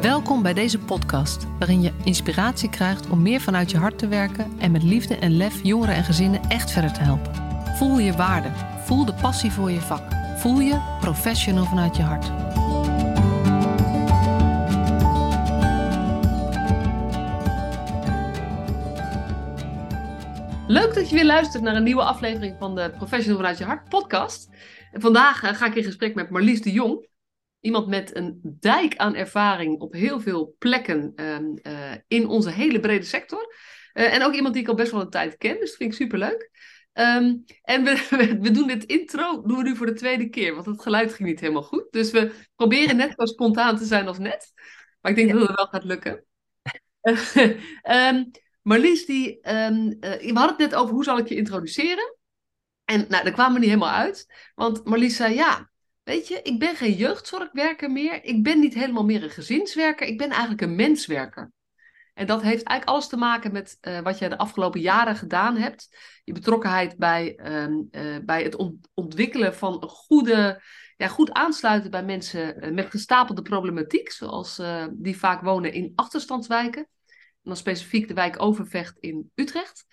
[0.00, 4.58] Welkom bij deze podcast, waarin je inspiratie krijgt om meer vanuit je hart te werken
[4.58, 7.34] en met liefde en lef jongeren en gezinnen echt verder te helpen.
[7.76, 8.48] Voel je waarde,
[8.84, 10.02] voel de passie voor je vak,
[10.36, 12.26] voel je professional vanuit je hart.
[20.66, 23.88] Leuk dat je weer luistert naar een nieuwe aflevering van de Professional vanuit je hart
[23.88, 24.48] podcast.
[24.92, 27.06] Vandaag eh, ga ik in gesprek met Marlies de Jong.
[27.60, 32.80] Iemand met een dijk aan ervaring op heel veel plekken ehm, eh, in onze hele
[32.80, 33.54] brede sector.
[33.92, 35.92] Eh, en ook iemand die ik al best wel een tijd ken, dus dat vind
[35.92, 36.50] ik superleuk.
[36.92, 40.66] Um, en we, we, doen dit intro doen we nu voor de tweede keer, want
[40.66, 41.86] het geluid ging niet helemaal goed.
[41.90, 44.52] Dus we proberen net zo spontaan te zijn als net.
[45.00, 46.24] Maar ik denk dat het wel gaat lukken.
[47.82, 48.30] um,
[48.68, 49.68] Marlies, die, uh,
[50.00, 52.16] we hadden het net over hoe zal ik je introduceren.
[52.84, 54.26] En nou, daar kwamen we niet helemaal uit.
[54.54, 55.70] Want Marlies zei, ja,
[56.08, 58.24] Weet je, ik ben geen jeugdzorgwerker meer.
[58.24, 60.06] Ik ben niet helemaal meer een gezinswerker.
[60.06, 61.52] Ik ben eigenlijk een menswerker.
[62.14, 65.56] En dat heeft eigenlijk alles te maken met uh, wat je de afgelopen jaren gedaan
[65.56, 65.96] hebt.
[66.24, 68.56] Je betrokkenheid bij, uh, uh, bij het
[68.94, 70.62] ontwikkelen van een goede,
[70.96, 74.10] ja, goed aansluiten bij mensen eh, met gestapelde problematiek.
[74.10, 74.60] Zoals
[74.92, 76.82] die vaak wonen in achterstandswijken.
[77.12, 79.86] En dan specifiek de wijk Overvecht in Utrecht.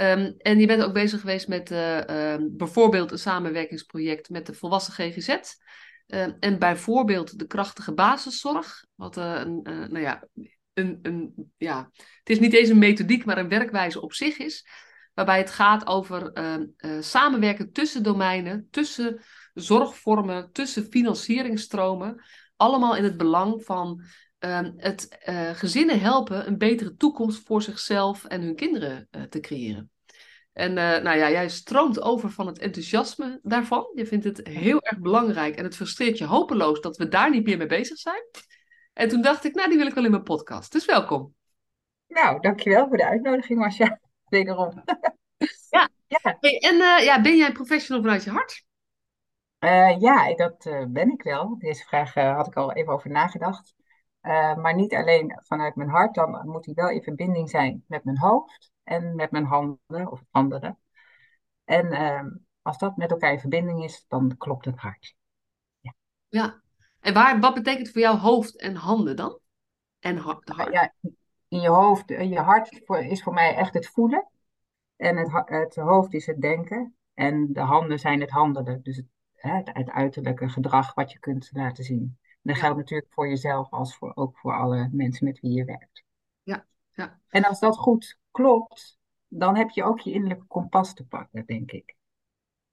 [0.00, 4.92] Um, en je bent ook bezig geweest met uh, bijvoorbeeld een samenwerkingsproject met de volwassen
[4.92, 5.28] GGZ.
[5.28, 8.84] Uh, en bijvoorbeeld de krachtige basiszorg.
[8.94, 10.28] Wat uh, een, nou ja,
[10.74, 14.66] een, een, ja, het is niet eens een methodiek, maar een werkwijze op zich is.
[15.14, 16.64] Waarbij het gaat over ehm,
[17.00, 19.20] samenwerken tussen domeinen, tussen
[19.54, 22.24] zorgvormen, tussen financieringsstromen.
[22.56, 24.02] Allemaal in het belang van
[24.40, 29.40] uh, het uh, gezinnen helpen een betere toekomst voor zichzelf en hun kinderen uh, te
[29.40, 29.90] creëren.
[30.52, 33.90] En nou ja, jij stroomt over van het enthousiasme daarvan.
[33.94, 37.44] Je vindt het heel erg belangrijk en het frustreert je hopeloos dat we daar niet
[37.44, 38.22] meer mee bezig zijn.
[38.92, 40.72] En toen dacht ik, nou, die wil ik wel in mijn podcast.
[40.72, 41.34] Dus welkom.
[42.06, 44.00] Nou, dankjewel voor de uitnodiging, Marcia.
[44.28, 44.82] Wederom.
[45.70, 45.88] ja.
[46.22, 46.36] ja.
[46.40, 48.64] Hey, en ja, ben jij professional vanuit je hart?
[50.00, 51.58] ja, dat ben ik wel.
[51.58, 53.74] Deze vraag had ik al even over nagedacht.
[54.22, 58.04] Uh, maar niet alleen vanuit mijn hart, dan moet hij wel in verbinding zijn met
[58.04, 60.76] mijn hoofd en met mijn handen of andere.
[61.64, 62.22] En uh,
[62.62, 65.16] als dat met elkaar in verbinding is, dan klopt het hart.
[65.80, 65.94] Ja.
[66.28, 66.62] ja.
[67.00, 69.38] En waar, wat betekent voor jou hoofd en handen dan?
[69.98, 70.72] En hart, hart?
[70.72, 70.92] Ja,
[71.48, 74.28] in je hoofd, eh, je hart is voor mij echt het voelen.
[74.96, 76.96] En het, het hoofd is het denken.
[77.14, 78.82] En de handen zijn het handelen.
[78.82, 82.18] Dus het, het, het uiterlijke gedrag wat je kunt laten zien.
[82.42, 86.04] Dat geldt natuurlijk voor jezelf als voor, ook voor alle mensen met wie je werkt.
[86.42, 87.20] Ja, ja.
[87.28, 91.70] En als dat goed klopt, dan heb je ook je innerlijke kompas te pakken, denk
[91.70, 91.96] ik.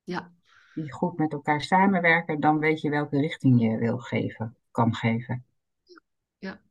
[0.03, 0.33] Ja.
[0.73, 5.45] Die goed met elkaar samenwerken, dan weet je welke richting je wil geven, kan geven.
[6.37, 6.61] Ja,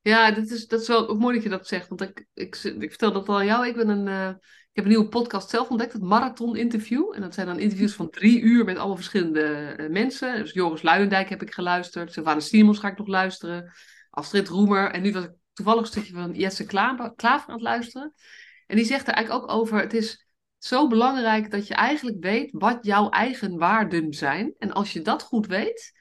[0.00, 1.88] ja dat, is, dat is wel ook mooi dat je dat zegt.
[1.88, 3.66] Want ik, ik, ik vertel dat al aan jou.
[3.66, 4.34] Ik ben een, uh,
[4.76, 7.14] ik heb een nieuwe podcast zelf ontdekt, het Marathon Interview.
[7.14, 10.36] En dat zijn dan interviews van drie uur met allemaal verschillende uh, mensen.
[10.36, 12.12] Dus Joris Luijendijk heb ik geluisterd.
[12.12, 13.72] Sylvana Simons ga ik nog luisteren.
[14.10, 14.90] Astrid Roemer.
[14.90, 18.14] En nu was ik toevallig een stukje van Jesse Klaver, Klaver aan het luisteren.
[18.66, 20.26] En die zegt er eigenlijk ook over, het is
[20.58, 24.54] zo belangrijk dat je eigenlijk weet wat jouw eigen waarden zijn.
[24.58, 25.92] En als je dat goed weet,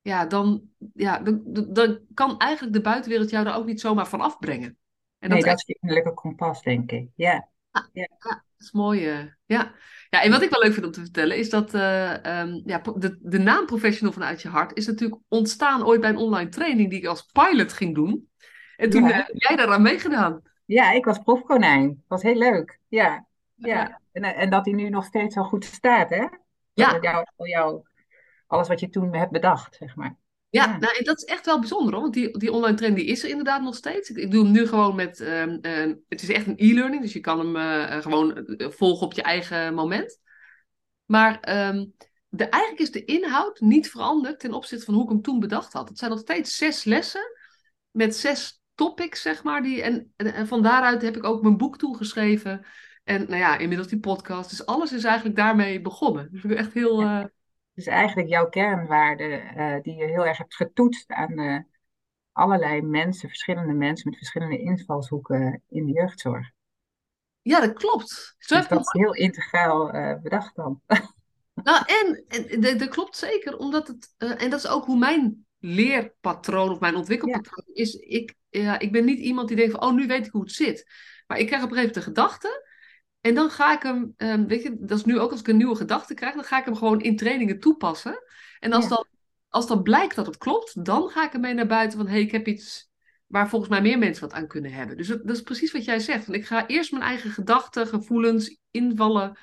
[0.00, 0.62] ja, dan,
[0.94, 1.40] ja, dan,
[1.72, 4.78] dan kan eigenlijk de buitenwereld jou daar ook niet zomaar van afbrengen.
[5.18, 7.08] En nee, dat, dat is je innerlijke kompas, denk ik.
[7.14, 7.48] Ja.
[7.92, 9.18] Ja, dat is mooi.
[9.18, 9.74] Uh, ja.
[10.10, 12.82] ja, en wat ik wel leuk vind om te vertellen is dat uh, um, ja,
[12.96, 16.90] de, de naam Professional vanuit je hart is natuurlijk ontstaan ooit bij een online training
[16.90, 18.30] die ik als pilot ging doen.
[18.76, 19.18] En toen ja.
[19.18, 20.42] uh, jij daaraan meegedaan.
[20.64, 22.02] Ja, ik was profkonijn.
[22.08, 22.80] was heel leuk.
[22.88, 24.00] Ja, ja.
[24.12, 26.26] En, en dat hij nu nog steeds zo goed staat, hè?
[26.72, 26.98] Ja.
[27.00, 27.82] Jou, jou,
[28.46, 30.16] alles wat je toen hebt bedacht, zeg maar.
[30.56, 32.02] Ja, Nou, dat is echt wel bijzonder hoor.
[32.02, 34.10] Want die, die online training die is er inderdaad nog steeds.
[34.10, 35.20] Ik, ik doe hem nu gewoon met.
[35.20, 39.12] Uh, uh, het is echt een e-learning, dus je kan hem uh, gewoon volgen op
[39.12, 40.18] je eigen moment.
[41.04, 41.94] Maar um,
[42.28, 45.72] de, eigenlijk is de inhoud niet veranderd ten opzichte van hoe ik hem toen bedacht
[45.72, 45.88] had.
[45.88, 47.32] Het zijn nog steeds zes lessen
[47.90, 49.62] met zes topics, zeg maar.
[49.62, 52.66] Die, en, en, en van daaruit heb ik ook mijn boek toegeschreven.
[53.04, 54.50] En nou ja, inmiddels die podcast.
[54.50, 56.28] Dus alles is eigenlijk daarmee begonnen.
[56.30, 57.30] Dus ik ben echt heel.
[57.76, 61.58] Dus eigenlijk jouw kernwaarden uh, die je heel erg hebt getoetst aan uh,
[62.32, 66.50] allerlei mensen, verschillende mensen met verschillende invalshoeken in de jeugdzorg.
[67.42, 68.34] Ja, dat klopt.
[68.38, 70.80] Zo dus dat is heel integraal uh, bedacht dan.
[71.62, 76.70] Nou, en, en dat klopt zeker, omdat het, en dat is ook hoe mijn leerpatroon
[76.70, 77.82] of mijn ontwikkelpatroon ja.
[77.82, 77.94] is.
[77.94, 80.52] Ik, ja, ik ben niet iemand die denkt van, oh, nu weet ik hoe het
[80.52, 80.86] zit.
[81.26, 82.65] Maar ik krijg op een gegeven moment de gedachte
[83.26, 85.56] en dan ga ik hem, um, weet je, dat is nu ook als ik een
[85.56, 88.22] nieuwe gedachte krijg, dan ga ik hem gewoon in trainingen toepassen.
[88.60, 88.90] En als, ja.
[88.90, 89.06] dan,
[89.48, 92.22] als dan blijkt dat het klopt, dan ga ik ermee naar buiten van hé, hey,
[92.22, 92.90] ik heb iets
[93.26, 94.96] waar volgens mij meer mensen wat aan kunnen hebben.
[94.96, 96.26] Dus dat, dat is precies wat jij zegt.
[96.26, 99.38] Want ik ga eerst mijn eigen gedachten, gevoelens, invallen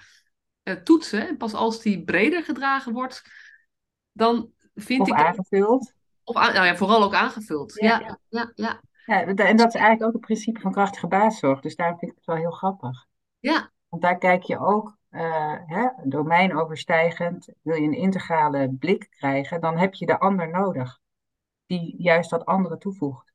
[0.64, 1.28] uh, toetsen.
[1.28, 3.22] En pas als die breder gedragen wordt,
[4.12, 5.14] dan vind of ik...
[5.14, 5.94] aangevuld.
[6.24, 7.74] Of aan, nou ja, vooral ook aangevuld.
[7.74, 8.52] Ja, ja, ja.
[8.56, 9.26] ja, ja.
[9.26, 11.62] en dat is eigenlijk ook het principe van krachtige basiszorg.
[11.62, 13.06] Dus daar vind ik het wel heel grappig.
[13.40, 13.72] Ja.
[13.94, 17.54] Want daar kijk je ook uh, hè, domeinoverstijgend.
[17.62, 21.00] Wil je een integrale blik krijgen, dan heb je de ander nodig.
[21.66, 23.34] Die juist dat andere toevoegt.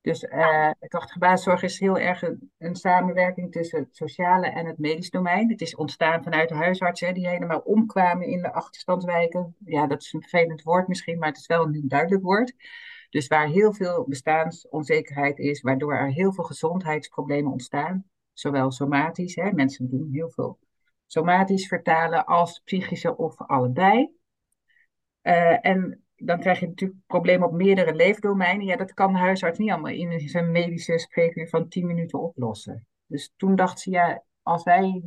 [0.00, 4.78] Dus uh, krachtige basiszorg is heel erg een, een, samenwerking tussen het sociale en het
[4.78, 5.50] medisch domein.
[5.50, 9.56] Het is ontstaan vanuit de huisartsen die helemaal omkwamen in de achterstandswijken.
[9.64, 12.54] Ja, dat is een vervelend woord misschien, maar het is wel een duidelijk woord.
[13.10, 18.11] Dus waar heel veel bestaansonzekerheid is, waardoor er heel veel gezondheidsproblemen ontstaan.
[18.32, 20.58] Zowel somatisch, hè, mensen doen heel veel
[21.06, 24.10] somatisch vertalen, als psychische of allebei.
[25.22, 28.66] Uh, en dan krijg je natuurlijk problemen op meerdere leefdomeinen.
[28.66, 32.86] Ja, dat kan de huisarts niet allemaal in zijn medische spreekuur van 10 minuten oplossen.
[33.06, 35.02] Dus toen dacht ze, ja, als wij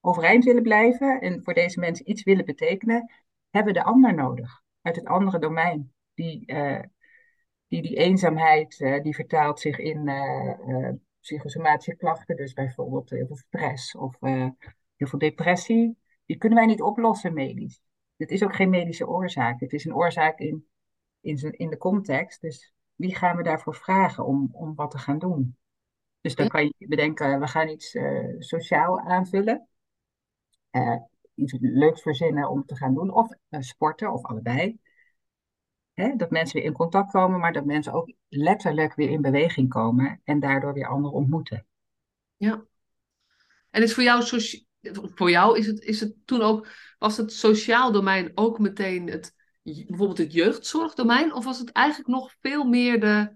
[0.00, 3.10] overeind willen blijven en voor deze mensen iets willen betekenen,
[3.50, 5.92] hebben we de ander nodig uit het andere domein.
[6.14, 6.82] Die, uh,
[7.68, 10.08] die, die eenzaamheid, uh, die vertaalt zich in
[11.20, 14.56] psychosomatische klachten, dus bijvoorbeeld heel veel stress of heel
[14.96, 15.98] veel depressie.
[16.26, 17.80] Die kunnen wij niet oplossen medisch.
[18.16, 19.60] Het is ook geen medische oorzaak.
[19.60, 20.68] Het is een oorzaak in,
[21.20, 22.40] in, zijn, in de context.
[22.40, 25.56] Dus wie gaan we daarvoor vragen om, om wat te gaan doen?
[26.20, 29.68] Dus dan kan je bedenken, we gaan iets uh, sociaal aanvullen.
[30.70, 30.96] Uh,
[31.34, 33.14] iets leuks verzinnen om te gaan doen.
[33.14, 34.80] Of uh, sporten, of allebei.
[35.94, 39.68] Hè, dat mensen weer in contact komen, maar dat mensen ook letterlijk weer in beweging
[39.68, 40.20] komen.
[40.24, 41.66] En daardoor weer anderen ontmoeten.
[42.36, 42.64] Ja.
[43.70, 44.24] En is voor jou,
[45.14, 46.66] voor jou is het, is het toen ook
[47.00, 51.34] was het sociaal domein ook meteen het, bijvoorbeeld het jeugdzorgdomein?
[51.34, 53.32] Of was het eigenlijk nog veel meer de,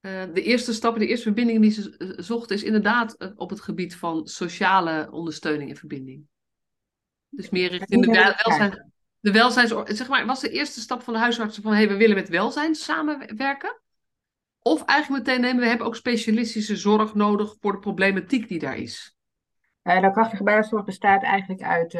[0.00, 3.50] uh, de eerste stappen, de eerste verbindingen die ze uh, zochten, is inderdaad uh, op
[3.50, 6.26] het gebied van sociale ondersteuning en verbinding?
[7.28, 8.92] Dus meer richting de welzijn.
[9.20, 12.16] De welzijns, zeg maar, was de eerste stap van de huisartsen van hey, we willen
[12.16, 13.80] met welzijn samenwerken?
[14.66, 18.76] Of eigenlijk meteen nemen we hebben ook specialistische zorg nodig voor de problematiek die daar
[18.76, 19.16] is?
[19.82, 21.94] de krachtige basiszorg bestaat eigenlijk uit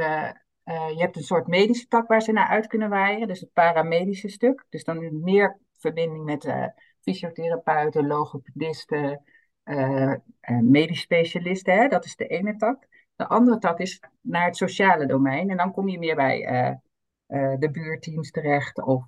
[0.64, 3.52] uh, je hebt een soort medische tak waar ze naar uit kunnen waaien, dus het
[3.52, 4.66] paramedische stuk.
[4.68, 6.66] Dus dan meer verbinding met uh,
[7.00, 9.22] fysiotherapeuten, logopedisten,
[9.64, 10.14] uh,
[10.60, 11.74] medisch specialisten.
[11.74, 11.88] Hè?
[11.88, 12.86] Dat is de ene tak.
[13.16, 15.50] De andere tak is naar het sociale domein.
[15.50, 16.80] En dan kom je meer bij
[17.58, 19.06] de buurteams terecht of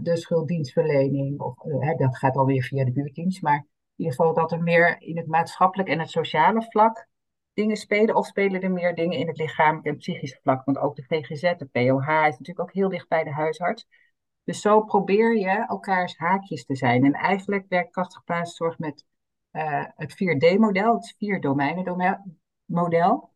[0.00, 1.40] de schulddienstverlening.
[1.40, 1.54] Of,
[1.96, 3.40] dat gaat alweer via de buurteams.
[3.40, 3.64] Maar in
[3.96, 7.08] ieder geval dat er meer in het maatschappelijk en het sociale vlak
[7.52, 10.64] dingen spelen of spelen er meer dingen in het lichamelijk en psychische vlak?
[10.64, 13.86] Want ook de GGZ, de POH is natuurlijk ook heel dicht bij de huisarts.
[14.44, 17.04] Dus zo probeer je elkaars haakjes te zijn.
[17.04, 19.04] En eigenlijk werkt krachtige basiszorg met
[19.94, 23.30] het 4D-model, het vier domeinen model.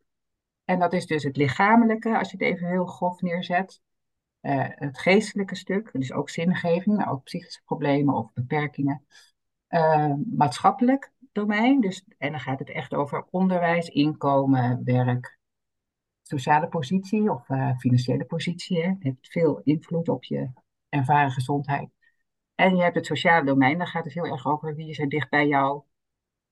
[0.65, 3.81] En dat is dus het lichamelijke, als je het even heel grof neerzet.
[4.47, 9.05] Uh, het geestelijke stuk, dus ook zingeving, maar ook psychische problemen of beperkingen.
[9.69, 11.81] Uh, maatschappelijk, domein.
[11.81, 15.37] Dus, en dan gaat het echt over onderwijs, inkomen, werk,
[16.21, 18.81] sociale positie of uh, financiële positie.
[18.81, 18.89] Hè.
[18.89, 20.49] Het heeft veel invloed op je
[20.89, 21.89] ervaren gezondheid.
[22.55, 25.29] En je hebt het sociale domein, dan gaat het heel erg over wie er dicht
[25.29, 25.81] bij jou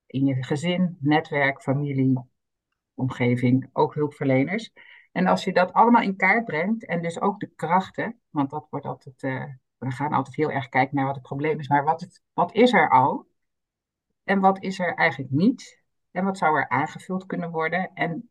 [0.06, 2.20] in je gezin, netwerk, familie,
[2.94, 4.72] omgeving, ook hulpverleners.
[5.16, 8.66] En als je dat allemaal in kaart brengt en dus ook de krachten, want dat
[8.70, 9.44] wordt altijd, uh,
[9.76, 12.72] we gaan altijd heel erg kijken naar wat het probleem is, maar wat, wat is
[12.72, 13.26] er al?
[14.24, 15.82] En wat is er eigenlijk niet?
[16.10, 17.90] En wat zou er aangevuld kunnen worden?
[17.94, 18.30] En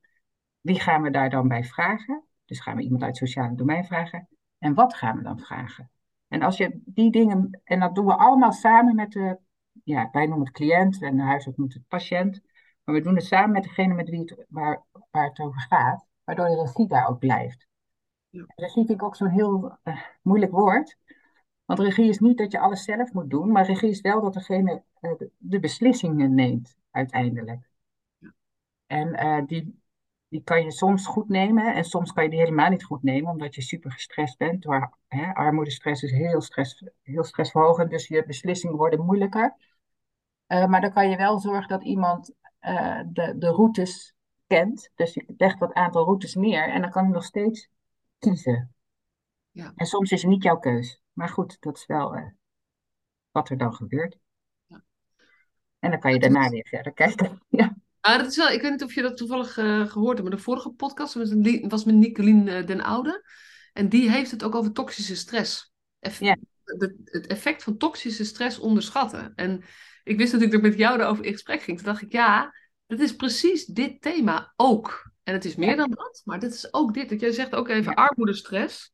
[0.62, 2.24] wie gaan we daar dan bij vragen?
[2.46, 4.28] Dus gaan we iemand uit het sociale domein vragen?
[4.58, 5.92] En wat gaan we dan vragen?
[6.28, 9.38] En als je die dingen, en dat doen we allemaal samen met de,
[9.84, 12.42] ja, wij noemen het cliënt en de huisarts noemt het patiënt.
[12.84, 16.06] Maar we doen het samen met degene met wie het, waar, waar het over gaat,
[16.26, 17.68] waardoor de regie daar ook blijft.
[18.30, 18.46] Ja.
[18.56, 20.98] Regie vind ik ook zo'n heel uh, moeilijk woord.
[21.66, 24.34] Want regie is niet dat je alles zelf moet doen, maar regie is wel dat
[24.34, 27.70] degene uh, de, beslissingen neemt uiteindelijk.
[28.18, 28.34] Ja.
[28.86, 29.80] En uh, die,
[30.28, 33.32] die kan je soms goed nemen en soms kan je die helemaal niet goed nemen,
[33.32, 34.62] omdat je super gestrest bent.
[34.62, 39.56] Door, hè, armoedestress is heel, stress, heel stressverhogend, dus je beslissingen worden moeilijker.
[40.48, 42.34] Uh, maar dan kan je wel zorgen dat iemand
[43.06, 44.15] de, de routes
[44.48, 44.90] kent.
[44.96, 47.70] Dus je legt dat aantal routes neer en dan kan hij nog steeds
[48.20, 48.74] kiezen.
[49.52, 49.72] Ja.
[49.76, 51.02] En soms is het niet jouw keus.
[51.14, 52.26] Maar goed, dat is wel uh,
[53.32, 54.18] wat er dan gebeurt.
[54.66, 54.84] Ja.
[55.80, 57.42] En dan kan je daarna weer verder kijken.
[57.50, 57.76] ja.
[58.00, 60.38] Ah, dat is wel, ik weet niet of je dat toevallig uh, gehoord hebt, maar
[60.38, 63.26] de vorige podcast was, een, was met Nicolien uh, den Oude.
[63.74, 65.74] En die heeft het ook over toxische stress.
[66.00, 66.38] Eff ja.
[66.64, 69.36] de, het effect van toxische stress onderschatten.
[69.36, 69.64] En
[70.04, 71.78] ik wist natuurlijk dat ik met jou daarover in gesprek ging.
[71.78, 72.54] Toen dacht ik, ja,
[72.88, 75.12] dat is precies dit thema ook.
[75.24, 77.10] En het is meer dan dat, maar dit is ook dit.
[77.10, 78.94] Dat jij zegt ook even armoedestress.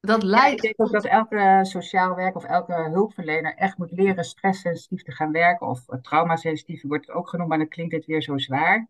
[0.00, 0.54] Dat leidt.
[0.54, 5.12] ik denk ook dat elke sociaal werk of elke hulpverlener echt moet leren stresssensitief te
[5.12, 5.66] gaan werken.
[5.66, 8.88] Of traumasensitief wordt het ook genoemd, maar dan klinkt het weer zo zwaar.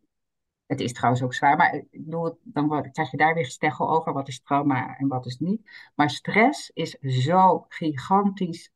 [0.66, 4.12] Het is trouwens ook zwaar, maar ik bedoel, dan krijg je daar weer gesteggel over.
[4.12, 5.70] Wat is trauma en wat is niet.
[5.94, 8.70] Maar stress is zo gigantisch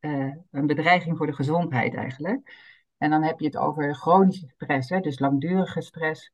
[0.00, 2.67] uh, een bedreiging voor de gezondheid eigenlijk.
[2.98, 6.32] En dan heb je het over chronische stress, hè, dus langdurige stress.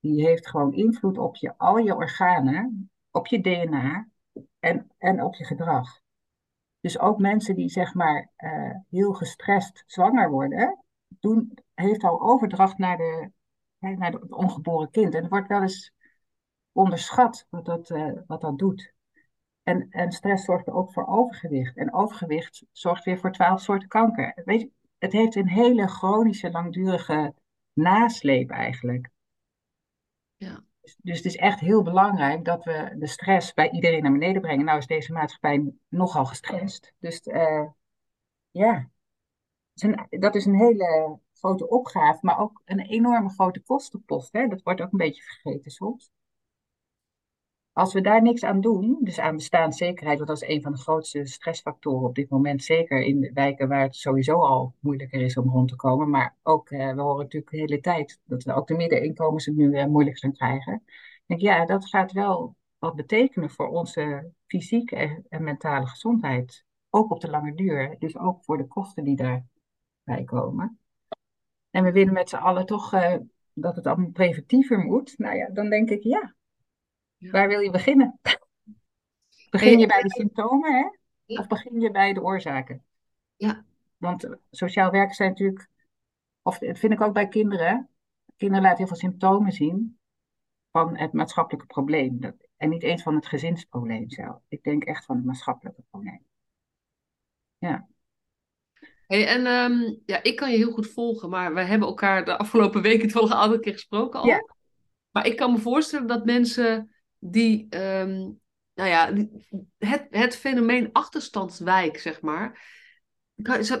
[0.00, 4.08] Die heeft gewoon invloed op je, al je organen, op je DNA
[4.58, 6.00] en, en op je gedrag.
[6.80, 12.78] Dus ook mensen die zeg maar uh, heel gestrest zwanger worden, doen, heeft al overdracht
[12.78, 13.30] naar, de,
[13.78, 15.14] naar het ongeboren kind.
[15.14, 15.92] En er wordt wel eens
[16.72, 18.92] onderschat wat dat, uh, wat dat doet.
[19.62, 21.76] En, en stress zorgt ook voor overgewicht.
[21.76, 24.42] En overgewicht zorgt weer voor twaalf soorten kanker.
[24.44, 27.34] Weet je, het heeft een hele chronische, langdurige
[27.72, 29.10] nasleep eigenlijk.
[30.36, 30.64] Ja.
[30.80, 34.42] Dus, dus het is echt heel belangrijk dat we de stress bij iedereen naar beneden
[34.42, 34.64] brengen.
[34.64, 36.92] Nou is deze maatschappij nogal gestrest.
[36.98, 37.66] Dus uh,
[38.50, 38.90] ja,
[40.08, 44.32] dat is een hele grote opgave, maar ook een enorme grote kostenpost.
[44.32, 44.46] Hè?
[44.46, 46.10] Dat wordt ook een beetje vergeten soms.
[47.72, 50.78] Als we daar niks aan doen, dus aan bestaanszekerheid, want dat is een van de
[50.78, 55.50] grootste stressfactoren op dit moment, zeker in wijken waar het sowieso al moeilijker is om
[55.50, 58.66] rond te komen, maar ook, eh, we horen natuurlijk de hele tijd dat we ook
[58.66, 60.82] de middeninkomens het nu weer moeilijk gaan krijgen.
[60.84, 67.10] Ik denk, ja, dat gaat wel wat betekenen voor onze fysieke en, mentale gezondheid, ook
[67.10, 70.78] op de lange duur, dus ook voor de kosten die daarbij komen.
[71.70, 73.16] En we willen met z'n allen toch uh,
[73.54, 75.18] dat het allemaal preventiever moet.
[75.18, 76.34] Nou ja, dan denk ik, ja,
[77.20, 78.18] Waar wil je beginnen?
[79.50, 80.98] Begin je bij de symptomen, hè?
[81.38, 82.84] Of begin je bij de oorzaken?
[83.36, 83.64] Ja.
[83.96, 85.68] Want eh, sociaal werken zijn natuurlijk,
[86.42, 87.88] of dat vind ik ook bij kinderen.
[88.36, 89.98] Kinderen laten heel veel symptomen zien
[90.70, 92.38] van het maatschappelijke probleem.
[92.56, 94.42] En niet eens van het gezinsprobleem zelf.
[94.48, 96.24] Ik denk echt van het maatschappelijke probleem.
[97.58, 97.88] Ja.
[99.06, 102.38] Hey, en um, ja, ik kan je heel goed volgen, maar we hebben elkaar de
[102.38, 104.26] afgelopen weken toch al een keer gesproken al.
[104.26, 104.44] Ja.
[105.10, 108.40] Maar ik kan me voorstellen dat mensen die, um,
[108.74, 109.12] nou ja,
[109.78, 112.78] het, het fenomeen achterstandswijk, zeg maar.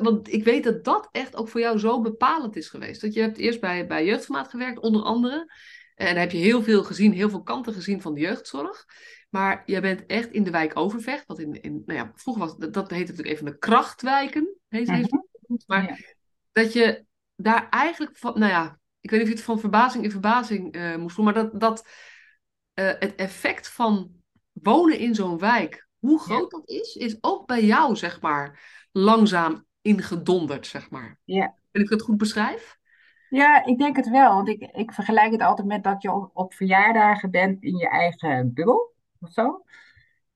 [0.00, 3.00] Want ik weet dat dat echt ook voor jou zo bepalend is geweest.
[3.00, 5.52] Dat je hebt eerst bij, bij jeugdformaat gewerkt, onder andere.
[5.94, 8.86] En daar heb je heel veel gezien, heel veel kanten gezien van de jeugdzorg.
[9.30, 11.26] Maar je bent echt in de wijk Overvecht.
[11.26, 14.56] Wat in, in, nou ja, vroeger was dat, dat heette natuurlijk even de krachtwijken.
[14.68, 15.28] Heet, mm -hmm.
[15.66, 16.14] Maar
[16.52, 17.04] dat je
[17.36, 20.76] daar eigenlijk van, nou ja, ik weet niet of je het van verbazing in verbazing
[20.76, 21.88] uh, moest doen, maar dat, dat
[22.74, 24.10] uh, het effect van
[24.52, 28.60] wonen in zo'n wijk, hoe groot dat is, is ook bij jou, zeg maar,
[28.92, 31.18] langzaam ingedonderd, zeg maar.
[31.24, 31.54] Ja.
[31.70, 32.78] En ik het goed beschrijf?
[33.28, 34.34] Ja, ik denk het wel.
[34.34, 37.88] Want ik, ik vergelijk het altijd met dat je op, op verjaardagen bent in je
[37.88, 39.64] eigen bubbel of zo.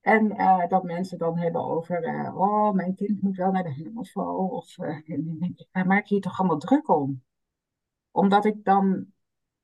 [0.00, 3.72] En uh, dat mensen dan hebben over, uh, oh, mijn kind moet wel naar de
[3.72, 4.48] hemelsval.
[4.48, 4.98] Of, uh,
[5.72, 7.22] waar maak je je toch allemaal druk om?
[8.10, 9.06] Omdat ik dan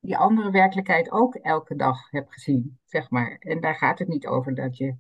[0.00, 3.36] die andere werkelijkheid ook elke dag heb gezien, zeg maar.
[3.38, 4.96] En daar gaat het niet over dat je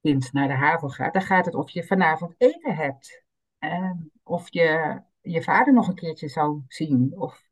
[0.00, 1.12] kind naar de haven gaat.
[1.12, 3.24] Daar gaat het of je vanavond eten hebt.
[3.60, 3.90] Uh,
[4.22, 7.12] of je je vader nog een keertje zou zien.
[7.16, 7.42] Of,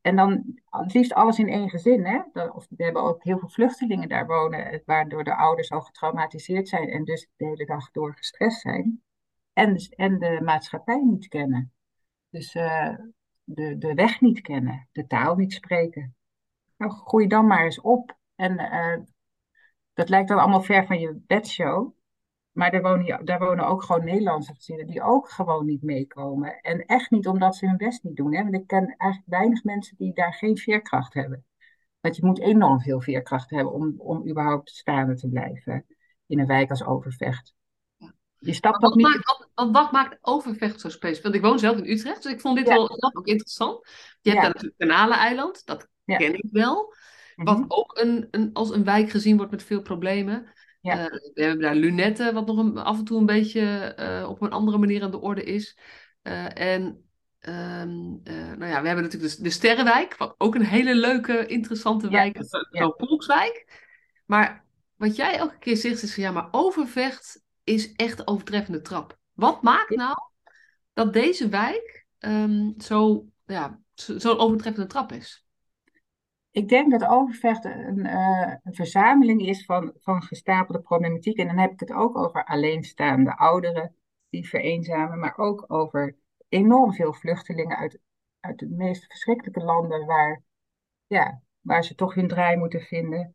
[0.00, 2.04] en dan het liefst alles in één gezin.
[2.04, 2.48] Hè?
[2.48, 6.88] Of, we hebben ook heel veel vluchtelingen daar wonen, waardoor de ouders al getraumatiseerd zijn
[6.88, 9.02] en dus de hele dag door gestrest zijn.
[9.52, 11.72] En, en de maatschappij niet kennen.
[12.30, 12.94] Dus uh,
[13.46, 16.14] de, de weg niet kennen, de taal niet spreken.
[16.76, 18.16] Nou, groei dan maar eens op.
[18.34, 19.04] En uh,
[19.92, 21.94] dat lijkt dan allemaal ver van je bedshow.
[22.52, 26.60] Maar daar wonen, daar wonen ook gewoon Nederlandse gezinnen die ook gewoon niet meekomen.
[26.60, 28.34] En echt niet omdat ze hun best niet doen.
[28.34, 28.42] Hè?
[28.42, 31.44] Want ik ken eigenlijk weinig mensen die daar geen veerkracht hebben.
[32.00, 35.86] Want je moet enorm veel veerkracht hebben om, om überhaupt staande te blijven
[36.26, 37.54] in een wijk als Overvecht.
[38.38, 39.45] Je stapt wat, niet...
[39.56, 41.22] wat, wat, maakt Overvecht zo specifiek?
[41.22, 43.88] Want ik woon zelf in Utrecht, dus ik vond dit wel ook interessant.
[44.20, 46.94] Je hebt daar natuurlijk Kanaleneiland, dat ken ik wel.
[47.36, 47.64] Wat mhm.
[47.68, 50.46] ook een, een, als een wijk gezien wordt met veel problemen.
[50.82, 54.42] Uh, we hebben daar Lunetten, wat nog een, af en toe een beetje uh, op
[54.42, 55.78] een andere manier aan de orde is.
[56.22, 56.82] Uh, en
[57.40, 58.22] um,
[58.58, 62.38] nou ja, we hebben natuurlijk de, de, Sterrenwijk, wat ook een hele leuke, interessante wijk
[62.38, 62.48] is.
[62.70, 62.94] Ja.
[62.96, 63.84] Volkswijk.
[64.26, 64.64] Maar
[64.96, 69.18] wat jij elke keer zegt is, ja, maar Overvecht is echt overtreffende trap.
[69.36, 70.16] Wat maakt nou
[70.92, 75.46] dat deze wijk um, zo, ja, zo'n overtreffende trap is?
[76.56, 81.38] ik denk dat Overvecht een, uh, een, verzameling is van, van gestapelde problematiek.
[81.38, 83.94] En dan heb ik het ook over alleenstaande ouderen
[84.28, 86.16] die vereenzamen, maar ook over
[86.48, 87.98] enorm veel vluchtelingen uit,
[88.40, 90.42] uit de meest verschrikkelijke landen waar,
[91.06, 93.34] ja, waar ze toch hun draai moeten vinden.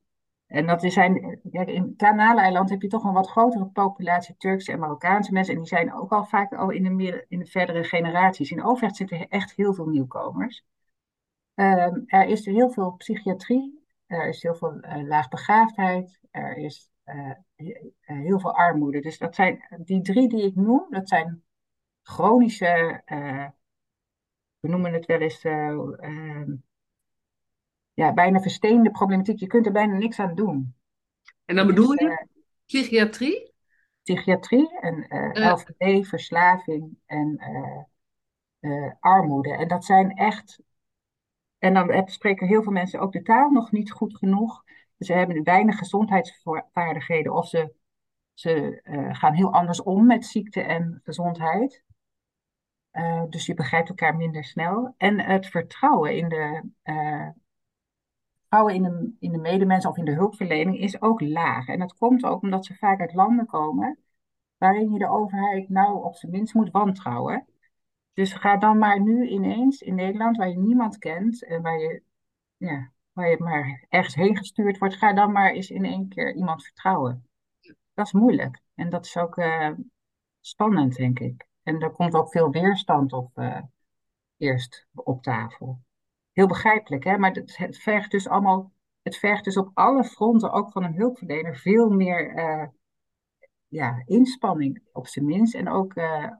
[0.51, 4.79] En dat zijn, ja, in Kanaleiland heb je toch een wat grotere populatie Turkse en
[4.79, 5.53] Marokkaanse mensen.
[5.53, 8.51] En die zijn ook al vaak al in de, meer, in de verdere generaties.
[8.51, 10.65] In Overvecht zitten echt heel veel nieuwkomers.
[11.55, 17.31] Um, er is heel veel psychiatrie, er is heel veel uh, laagbegaafdheid, er is uh,
[18.01, 18.99] heel veel armoede.
[18.99, 21.43] Dus dat zijn die drie die ik noem, dat zijn
[22.03, 23.01] chronische,
[24.59, 26.53] we noemen het wel eens, ehm,
[27.93, 29.39] ja, bijna versteende problematiek.
[29.39, 30.75] Je kunt er bijna niks aan doen.
[31.45, 32.27] En dan bedoel dus, je
[32.65, 33.53] psychiatrie?
[34.03, 37.39] Psychiatrie en LVD, verslaving en
[38.99, 39.55] armoede.
[39.55, 40.59] En dat zijn echt
[41.61, 44.63] en dan spreken heel veel mensen ook de taal nog niet goed genoeg.
[44.97, 47.73] Ze hebben weinig gezondheidsvaardigheden of ze,
[48.33, 51.83] ze uh, gaan heel anders om met ziekte en gezondheid.
[52.91, 54.93] Uh, dus je begrijpt elkaar minder snel.
[54.97, 57.29] En het vertrouwen in de, uh,
[58.51, 61.67] vertrouwen in de, in de medemensen of in de hulpverlening is ook laag.
[61.67, 63.99] En dat komt ook omdat ze vaak uit landen komen
[64.57, 67.45] waarin je de overheid nou op zijn minst moet wantrouwen.
[68.13, 72.03] Dus ga dan maar nu ineens in Nederland, waar je niemand kent en waar je,
[72.57, 76.35] ja, waar je maar ergens heen gestuurd wordt, ga dan maar eens in één keer
[76.35, 77.27] iemand vertrouwen.
[77.93, 78.61] Dat is moeilijk.
[78.75, 79.71] En dat is ook uh,
[80.39, 81.47] spannend, denk ik.
[81.63, 83.61] En er komt ook veel weerstand op uh,
[84.37, 85.79] eerst op tafel.
[86.31, 87.17] Heel begrijpelijk, hè?
[87.17, 88.71] Maar het, het, vergt dus allemaal,
[89.01, 92.67] het vergt dus op alle fronten, ook van een hulpverlener, veel meer uh,
[93.67, 95.55] ja, inspanning op zijn minst.
[95.55, 96.31] En ook uh,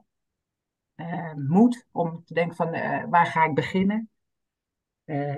[1.34, 2.70] moed om te denken van
[3.10, 4.10] waar ga ik beginnen?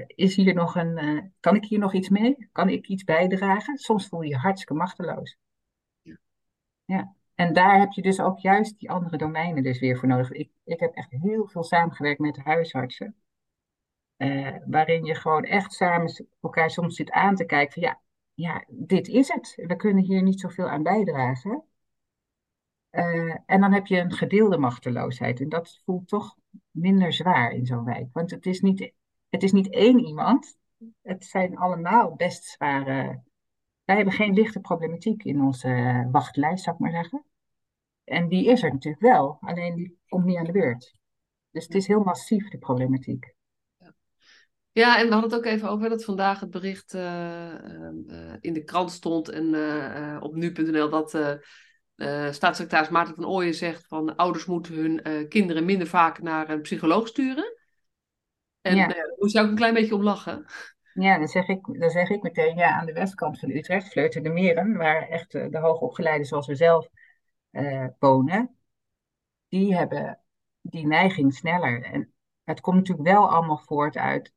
[0.06, 2.48] Is hier nog een, kan ik hier nog iets mee?
[2.52, 3.78] Kan ik iets bijdragen?
[3.78, 5.36] Soms voel je je hartstikke machteloos.
[6.02, 6.16] Ja.
[6.84, 7.14] ja.
[7.34, 10.30] En daar heb je dus ook juist die andere domeinen dus weer voor nodig.
[10.30, 13.16] Ik, ik heb echt heel veel samengewerkt met huisartsen.
[14.66, 18.00] Waarin je gewoon echt samen elkaar soms zit aan te kijken van ja,
[18.34, 19.52] ja, dit is het.
[19.56, 21.64] We kunnen hier niet zoveel aan bijdragen.
[22.90, 25.40] Uh, en dan heb je een gedeelde machteloosheid.
[25.40, 26.36] En dat voelt toch
[26.70, 28.08] minder zwaar in zo'n wijk.
[28.12, 28.92] Want het is, niet,
[29.28, 30.56] het is niet één iemand.
[31.02, 33.22] Het zijn allemaal best zware.
[33.84, 37.24] Wij hebben geen lichte problematiek in onze wachtlijst, zou ik maar zeggen.
[38.04, 40.94] En die is er natuurlijk wel, alleen die komt niet aan de beurt.
[41.50, 43.33] Dus het is heel massief, de problematiek.
[44.74, 47.54] Ja, en we hadden het ook even over dat vandaag het bericht uh,
[48.06, 49.46] uh, in de krant stond en
[50.22, 51.10] op nu.nl dat
[52.34, 57.08] staatssecretaris Maarten van Ooyen zegt van ouders moeten hun kinderen minder vaak naar een psycholoog
[57.08, 57.58] sturen.
[58.60, 58.86] En ja.
[58.86, 60.46] daar moest je ook een klein beetje om lachen.
[60.94, 64.22] Ja, dan zeg ik, dan zeg ik meteen, ja, aan de westkant van Utrecht, Vleuten
[64.22, 66.88] de Meren, waar echt de hoogopgeleiden zoals we zelf
[67.98, 68.56] wonen,
[69.48, 70.20] die hebben
[70.60, 71.82] die neiging sneller.
[71.82, 72.12] En
[72.44, 74.32] het komt natuurlijk wel allemaal voort uit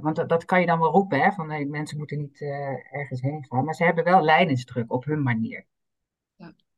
[0.00, 2.94] want dat, dat, kan je dan wel roepen, hè, van nee, mensen moeten niet uh,
[2.94, 3.64] ergens heen gaan.
[3.64, 5.66] Maar ze hebben wel leidingsdruk op hun manier.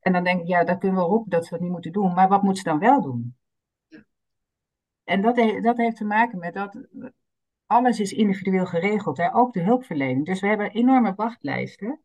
[0.00, 2.14] En dan denk ik, ja, dat kunnen we roepen dat ze dat niet moeten doen.
[2.14, 3.36] Maar wat moeten ze dan wel doen?
[5.04, 6.86] En dat, dat heeft te maken met dat
[7.66, 9.34] alles is individueel geregeld, hè?
[9.34, 10.26] ook de hulpverlening.
[10.26, 12.00] Dus we hebben enorme wachtlijsten.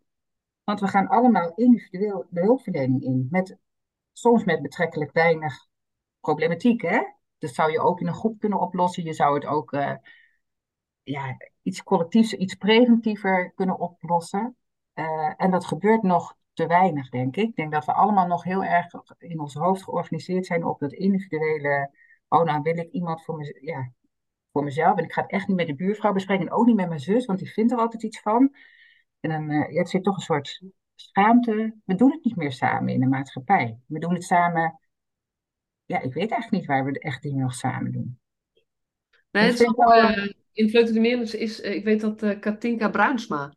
[0.63, 3.27] Want we gaan allemaal individueel de hulpverlening in.
[3.29, 3.57] Met,
[4.11, 5.67] soms met betrekkelijk weinig
[6.19, 6.81] problematiek.
[6.81, 7.03] Hè?
[7.37, 9.03] Dat zou je ook in een groep kunnen oplossen.
[9.03, 9.95] Je zou het ook uh,
[11.09, 14.55] ja, iets collectiefs, iets preventiever kunnen oplossen.
[14.93, 17.47] Uh, en dat gebeurt nog te weinig, denk ik.
[17.47, 18.85] Ik denk dat we allemaal nog heel erg
[19.17, 21.91] in ons hoofd georganiseerd zijn op dat individuele.
[22.27, 23.91] Oh, nou wil ik iemand voor, me, ja,
[24.51, 24.97] voor mezelf.
[24.97, 26.45] En ik ga het echt niet met de buurvrouw bespreken.
[26.45, 28.55] En ook niet met mijn zus, want die vindt er altijd iets van.
[29.19, 30.63] En dan uh, ja, het zit toch een soort
[30.95, 31.75] schaamte.
[31.85, 33.79] We doen het niet meer samen in de maatschappij.
[33.85, 34.79] We doen het samen.
[35.85, 38.19] Ja, ik weet eigenlijk niet waar we echt dingen nog samen doen.
[39.31, 42.89] Nee, het is ook, uh, in Vleuten de is, uh, ik weet dat uh, Katinka
[42.89, 43.53] Bruinsma,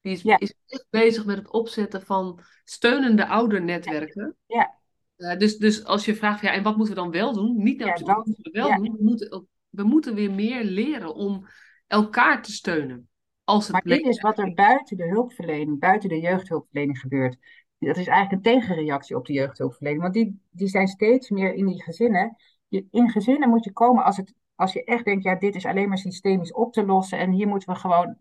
[0.00, 4.36] die is, is echt bezig met het opzetten van steunende oudernetwerken.
[4.46, 4.78] Ja.
[5.16, 7.62] Uh, dus, dus als je vraagt, ja, en wat moeten we dan wel doen?
[7.62, 8.96] Niet ja, wat moeten we wel doen.
[8.96, 11.46] We moeten, we moeten weer meer leren om
[11.86, 13.08] elkaar te steunen.
[13.44, 17.36] Als het maar dit is wat er buiten de hulpverlening, buiten de jeugdhulpverlening gebeurt.
[17.78, 20.02] Dat is eigenlijk een tegenreactie op de jeugdhulpverlening.
[20.02, 22.36] Want die, die zijn steeds meer in die gezinnen.
[22.68, 25.66] Je, in gezinnen moet je komen als, het, als je echt denkt, ja, dit is
[25.66, 27.18] alleen maar systemisch op te lossen.
[27.18, 28.16] En hier moeten we gewoon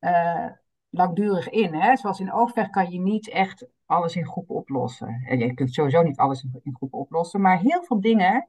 [0.00, 0.50] uh,
[0.88, 1.74] langdurig in.
[1.74, 1.96] Hè?
[1.96, 5.22] Zoals in Overweg kan je niet echt alles in groepen oplossen.
[5.26, 7.40] En je kunt sowieso niet alles in groepen oplossen.
[7.40, 8.48] Maar heel veel dingen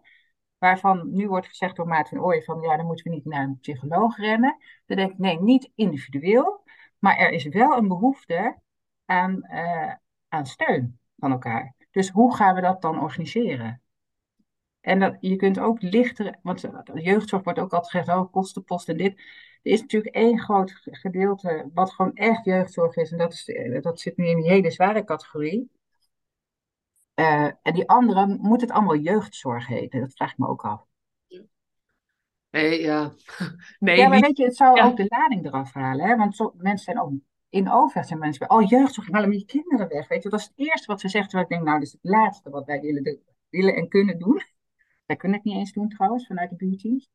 [0.58, 3.60] waarvan nu wordt gezegd door Maarten van van ja, dan moeten we niet naar een
[3.60, 4.58] psycholoog rennen.
[4.86, 6.63] Dan denk ik, nee, niet individueel,
[6.99, 8.60] maar er is wel een behoefte
[9.05, 9.93] aan, uh,
[10.27, 11.75] aan steun van elkaar.
[11.91, 13.82] Dus hoe gaan we dat dan organiseren?
[14.89, 18.97] En dat, je kunt ook lichter, want jeugdzorg wordt ook altijd gezegd, oh, kostenpost en
[18.97, 19.17] dit.
[19.62, 23.12] Er is natuurlijk één groot gedeelte wat gewoon echt jeugdzorg is.
[23.12, 25.71] En dat, is, dat zit nu in die hele zware categorie.
[27.15, 29.99] Uh, en die andere, moet het allemaal jeugdzorg heten?
[29.99, 30.86] Dat vraag ik me ook af.
[32.49, 33.12] Nee, ja.
[33.80, 34.86] Nee, ja, maar weet je, het zou ja.
[34.86, 36.06] ook de lading eraf halen.
[36.06, 36.15] Hè?
[36.15, 37.12] Want zo, mensen zijn ook
[37.49, 40.08] in overheid zijn mensen bij, oh jeugdzorg, haal hem je kinderen weg.
[40.08, 41.30] Weet je, dat is het eerste wat ze zegt.
[41.30, 44.41] Terwijl ik denk, nou, dat is het laatste wat wij willen, willen en kunnen doen.
[45.10, 47.10] Wij kunnen het niet eens doen trouwens, vanuit de buurteams.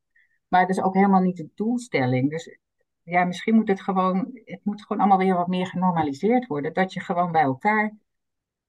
[0.48, 2.30] Maar het is ook helemaal niet de doelstelling.
[2.30, 2.59] Dus
[3.02, 6.72] ja, misschien moet het gewoon, het moet gewoon allemaal weer wat meer genormaliseerd worden.
[6.72, 7.96] Dat je gewoon bij elkaar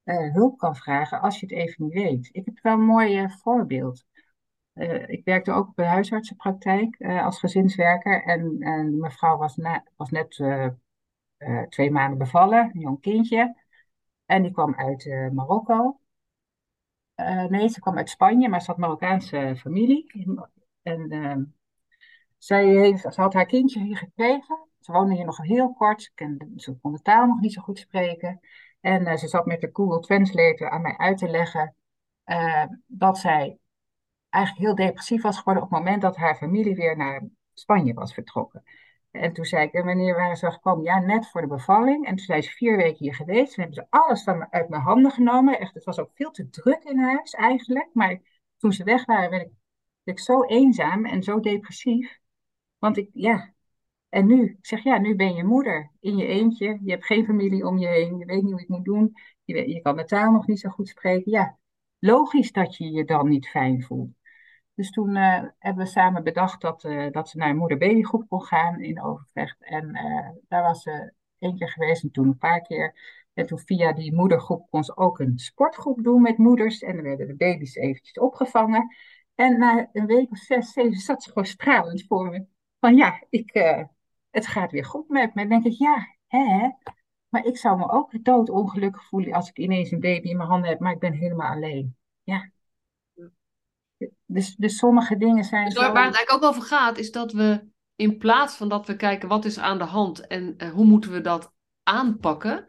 [0.02, 2.28] eh, hulp kan vragen als je het even niet weet.
[2.32, 4.04] Ik heb wel een mooi eh, voorbeeld.
[4.72, 8.24] Eh, ik werkte ook bij huisartsenpraktijk als gezinswerker.
[8.24, 9.58] En, en mevrouw was,
[9.96, 10.42] was net
[11.68, 13.62] twee maanden bevallen, een jong kindje.
[14.26, 16.00] En die kwam uit Marokko.
[17.16, 20.06] Eh, nee, ze kwam uit Spanje, maar ze had Marokkaanse familie.
[20.82, 21.42] En ehm,
[22.38, 24.68] zij heeft, ze had haar kindje hier gekregen.
[24.80, 26.02] Ze woonde hier nog heel kort.
[26.02, 28.40] Ze, kende, ze kon de taal nog niet zo goed spreken.
[28.80, 31.74] En eh, ze zat met de Google Translator aan mij uit te leggen
[32.24, 33.58] eh, dat zij
[34.28, 38.14] eigenlijk heel depressief was geworden op het moment dat haar familie weer naar Spanje was
[38.14, 38.62] vertrokken.
[39.20, 40.84] En toen zei ik, wanneer waren ze gekomen?
[40.84, 42.06] Ja, net voor de bevalling.
[42.06, 43.54] En toen zijn ze vier weken hier geweest.
[43.54, 45.60] Toen hebben ze alles me uit mijn handen genomen.
[45.60, 47.88] Echt, het was ook veel te druk in huis eigenlijk.
[47.92, 48.20] Maar
[48.56, 49.52] toen ze weg waren, werd ik,
[50.04, 52.18] ik zo eenzaam en zo depressief.
[52.78, 53.54] Want ik, ja.
[54.08, 56.78] En nu, ik zeg ja, nu ben je moeder in je eentje.
[56.82, 58.18] Je hebt geen familie om je heen.
[58.18, 59.12] Je weet niet hoe je het moet doen.
[59.44, 61.30] Je, je kan de taal nog niet zo goed spreken.
[61.32, 61.58] Ja,
[61.98, 64.10] logisch dat je je dan niet fijn voelt.
[64.76, 68.42] Dus toen eh, hebben we samen bedacht dat, eh, dat ze naar een moeder-babygroep kon
[68.42, 69.62] gaan in Overvecht.
[69.62, 72.94] En eh, daar was ze één keer geweest en toen een paar keer.
[73.34, 76.82] En toen via die moedergroep kon ze ook een sportgroep doen met moeders.
[76.82, 78.94] En dan werden de baby's eventjes opgevangen.
[79.34, 82.46] En na een week of zes, zeven zat ze gewoon stralend voor me.
[82.80, 83.52] Van ja, ik,
[84.30, 85.42] het gaat weer goed met me.
[85.42, 86.70] En denk ik, ja, hè?
[87.28, 90.70] Maar ik zou me ook doodongelukkig voelen als ik ineens een baby in mijn handen
[90.70, 91.96] heb, maar ik ben helemaal alleen.
[92.22, 92.50] Ja.
[94.26, 95.80] Dus, dus sommige dingen zijn Dus zo...
[95.80, 97.64] waar, waar het eigenlijk ook over gaat, is dat we
[97.96, 101.12] in plaats van dat we kijken wat is aan de hand en eh, hoe moeten
[101.12, 102.66] we dat aanpakken.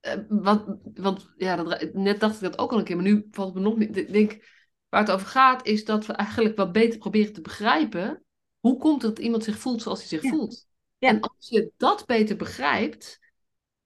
[0.00, 3.26] eh, want, want ja, dat, net dacht ik dat ook al een keer, maar nu
[3.30, 3.96] valt het me nog niet.
[3.96, 4.48] Ik denk,
[4.88, 8.24] waar het over gaat, is dat we eigenlijk wat beter proberen te begrijpen.
[8.60, 10.30] Hoe komt het dat iemand zich voelt zoals hij zich Ja.
[10.30, 10.66] voelt?
[10.98, 11.08] Ja.
[11.08, 13.18] En als je dat beter begrijpt,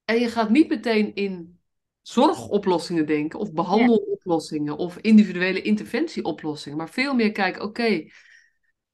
[0.05, 1.59] en je gaat niet meteen in
[2.09, 8.05] zorgoplossingen denken, of behandeloplossingen, of individuele interventieoplossingen, maar veel meer kijken, oké,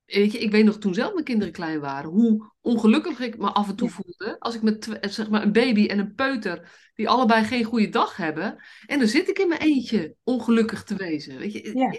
[0.04, 3.50] weet je, ik weet nog toen zelf mijn kinderen klein waren, hoe ongelukkig ik me
[3.50, 3.94] af en toe Ja.
[3.94, 7.88] voelde, als ik met zeg maar, een baby en een peuter, die allebei geen goede
[7.88, 11.78] dag hebben, en dan zit ik in mijn eentje ongelukkig te wezen, weet je.
[11.78, 11.94] Ja.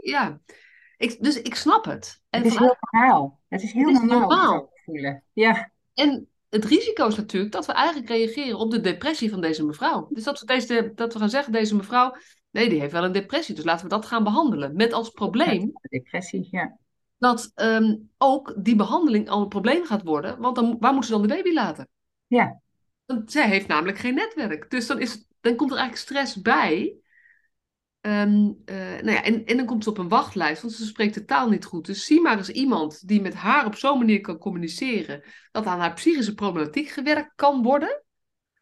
[0.00, 0.40] Ja.
[0.96, 2.20] Ik, dus ik snap het.
[2.30, 3.40] En Het is vanuit- heel normaal.
[3.48, 4.72] Het is heel Het is normaal normaal.
[5.32, 9.64] Ja, En het risico is natuurlijk dat we eigenlijk reageren op de depressie van deze
[9.64, 10.08] mevrouw.
[10.10, 12.16] Dus dat we, deze, dat we gaan zeggen, deze mevrouw,
[12.50, 14.76] nee, die heeft wel een depressie, dus laten we dat gaan behandelen.
[14.76, 16.78] Met als probleem depressie, ja.
[17.18, 21.10] dat ehm, ook die behandeling al een probleem gaat worden, want dan, waar moet ze
[21.10, 21.88] dan de baby laten?
[22.26, 22.60] Ja,
[23.04, 24.70] Want zij heeft namelijk geen netwerk.
[24.70, 26.94] Dus dan, is, dan komt er eigenlijk stress bij.
[28.02, 31.14] Ehm, eh, nou ja, en, en dan komt ze op een wachtlijst, want ze spreekt
[31.14, 31.86] de taal niet goed.
[31.86, 35.78] Dus zie maar eens iemand die met haar op zo'n manier kan communiceren, dat aan
[35.78, 38.02] haar psychische problematiek gewerkt kan worden.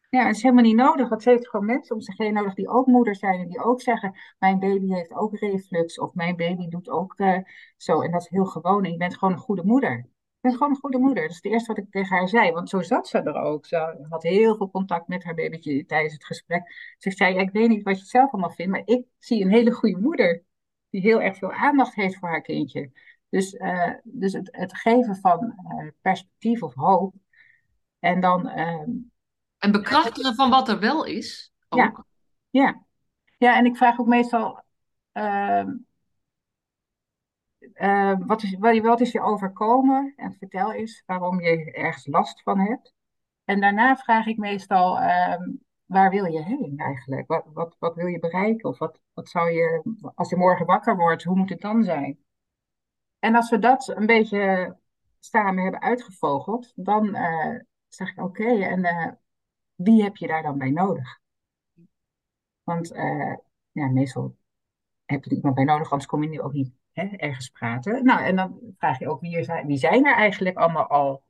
[0.09, 1.09] ja, het is helemaal niet nodig.
[1.09, 3.64] Want ze heeft gewoon mensen om zich heen nodig die ook moeder zijn en die
[3.64, 7.38] ook zeggen: Mijn baby heeft ook reflux of mijn baby doet ook eh,
[7.76, 8.00] zo.
[8.00, 8.85] En dat is heel gewoon.
[8.85, 10.07] En je bent gewoon een goede moeder.
[10.40, 11.22] Je bent gewoon een goede moeder.
[11.22, 12.53] Dat is het eerste wat ik tegen haar zei.
[12.53, 13.66] Want zo zat ze er ook.
[13.66, 16.94] Ze had heel veel contact met haar babytje tijdens het gesprek.
[16.98, 19.50] Ze zei: ja, Ik weet niet wat je zelf allemaal vindt, maar ik zie een
[19.50, 20.42] hele goede moeder.
[20.90, 22.90] Die heel erg veel aandacht heeft voor haar kindje.
[23.29, 27.14] Dus, eh, dus het, het geven van eh, perspectief of hoop.
[27.98, 28.48] En dan.
[28.48, 28.90] ehm,
[29.59, 31.53] En bekrachtigen van wat er wel is.
[31.68, 31.79] Ook.
[31.79, 32.05] Ja.
[32.50, 32.85] Ja,
[33.38, 34.62] ja, en ik vraag ook meestal,
[37.81, 38.57] ehm, wat is,
[39.01, 40.12] is je overkomen?
[40.16, 42.95] En vertel eens waarom je ergens last van hebt.
[43.45, 45.51] En daarna vraag ik meestal, ehm,
[45.85, 47.27] waar wil je heen eigenlijk?
[47.27, 48.69] Wat, wat, wat wil je bereiken?
[48.69, 49.83] Of wat, wat zou je,
[50.14, 52.19] als je morgen wakker wordt, hoe moet het dan zijn?
[53.19, 54.77] En als we dat een beetje
[55.19, 59.12] samen hebben uitgevogeld, dan eh, zeg ik, oké, en eh,
[59.75, 61.19] wie heb je daar dan bij nodig?
[62.62, 62.88] Want
[63.73, 64.37] ja, meestal
[65.05, 66.80] heb je er iemand bij nodig, anders kom je nu ook niet.
[67.01, 68.05] Ergens praten.
[68.05, 71.23] Nou, en dan vraag je ook wie, wie zijn er eigenlijk allemaal al.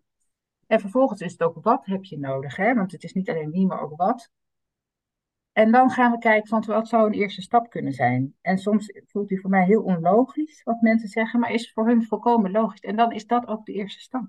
[0.67, 2.75] En vervolgens is het ook wat heb je nodig, hè?
[2.75, 4.31] want het is niet alleen wie, maar ook wat.
[5.53, 8.35] En dan gaan we kijken van wat zou een eerste stap kunnen zijn.
[8.41, 12.05] En soms voelt die voor mij heel onlogisch wat mensen zeggen, maar is voor hun
[12.05, 12.81] volkomen logisch.
[12.81, 14.29] En dan is dat ook de eerste stap.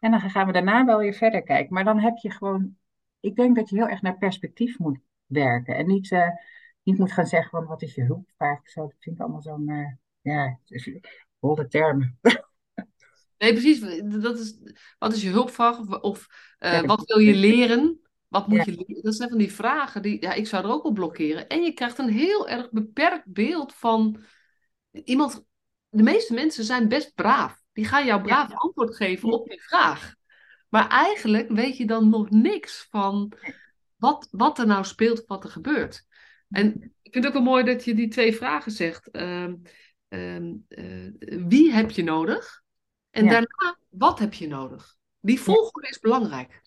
[0.00, 1.74] En dan gaan we daarna wel weer verder kijken.
[1.74, 2.76] Maar dan heb je gewoon,
[3.20, 5.76] ik denk dat je heel erg naar perspectief moet werken.
[5.76, 6.28] En niet, uh,
[6.82, 8.68] niet moet gaan zeggen van wat is je hulpvraag.
[8.68, 9.92] Zo, dat vind ik allemaal zo'n, uh,
[10.26, 10.58] ja,
[11.38, 12.18] holde termen.
[13.38, 14.02] Nee, precies.
[14.04, 14.56] Dat is,
[14.98, 16.00] wat is je hulpvraag?
[16.00, 16.26] Of,
[16.58, 18.00] uh, wat wil je leren?
[18.28, 19.02] Wat moet je leren?
[19.02, 21.48] Dat zijn van die vragen die ja, ik zou er ook op blokkeren.
[21.48, 24.24] En je krijgt een heel erg beperkt beeld van
[24.90, 25.44] iemand.
[25.88, 27.62] De meeste mensen zijn best braaf.
[27.72, 30.14] Die gaan jou braaf antwoord geven op die vraag.
[30.68, 33.32] Maar eigenlijk weet je dan nog niks van
[33.96, 36.06] wat, wat er nou speelt, wat er gebeurt.
[36.48, 39.08] En ik vind het ook wel mooi dat je die twee vragen zegt.
[39.12, 39.52] Uh,
[41.48, 42.62] wie heb je nodig?
[43.10, 44.96] En daarna, wat heb je nodig?
[45.20, 46.62] Die volgorde is belangrijk.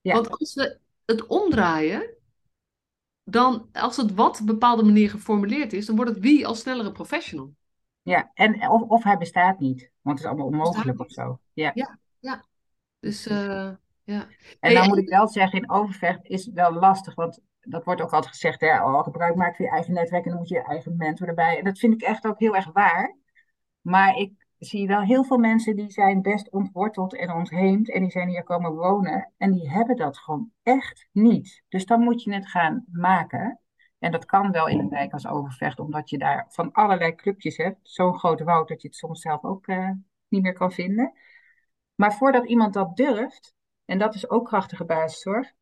[0.00, 0.14] Ja.
[0.14, 2.14] Want als we het omdraaien,
[3.24, 6.54] dan als het wat op een bepaalde manier geformuleerd is, dan wordt het wie al
[6.54, 7.54] snellere professional.
[8.02, 11.40] Ja, en of, of hij bestaat niet, want het is allemaal onmogelijk of zo.
[11.52, 11.98] Ja, ja.
[12.20, 12.44] ja.
[13.00, 13.70] Dus uh,
[14.02, 14.28] ja.
[14.60, 18.00] En dan moet ik wel zeggen, in Overvecht is het wel lastig, want dat wordt
[18.00, 20.54] ook altijd gezegd, hè, oh, gebruik maak van je eigen netwerk en dan moet je
[20.54, 21.58] je eigen mentor erbij.
[21.58, 23.16] En dat vind ik echt ook heel erg waar.
[23.80, 28.10] Maar ik zie wel heel veel mensen die zijn best ontworteld en ontheemd en die
[28.10, 31.62] zijn hier komen wonen en die hebben dat gewoon echt niet.
[31.68, 33.58] Dus dan moet je het gaan maken.
[33.98, 37.56] En dat kan wel in een wijk als Overvecht, omdat je daar van allerlei clubjes
[37.56, 37.78] hebt.
[37.82, 39.90] Zo'n groot woud dat je het soms zelf ook uh,
[40.28, 41.12] niet meer kan vinden.
[41.94, 45.52] Maar voordat iemand dat durft, en dat is ook krachtige basiszorg,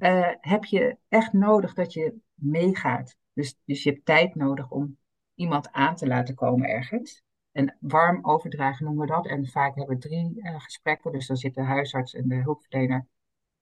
[0.00, 3.16] uh, heb je echt nodig dat je meegaat.
[3.32, 4.98] Dus, dus je hebt tijd nodig om
[5.34, 7.22] iemand aan te laten komen ergens.
[7.52, 9.26] En warm overdragen noemen we dat.
[9.26, 11.12] En vaak hebben we drie uh, gesprekken.
[11.12, 13.06] Dus dan zit de huisarts en de hulpverlener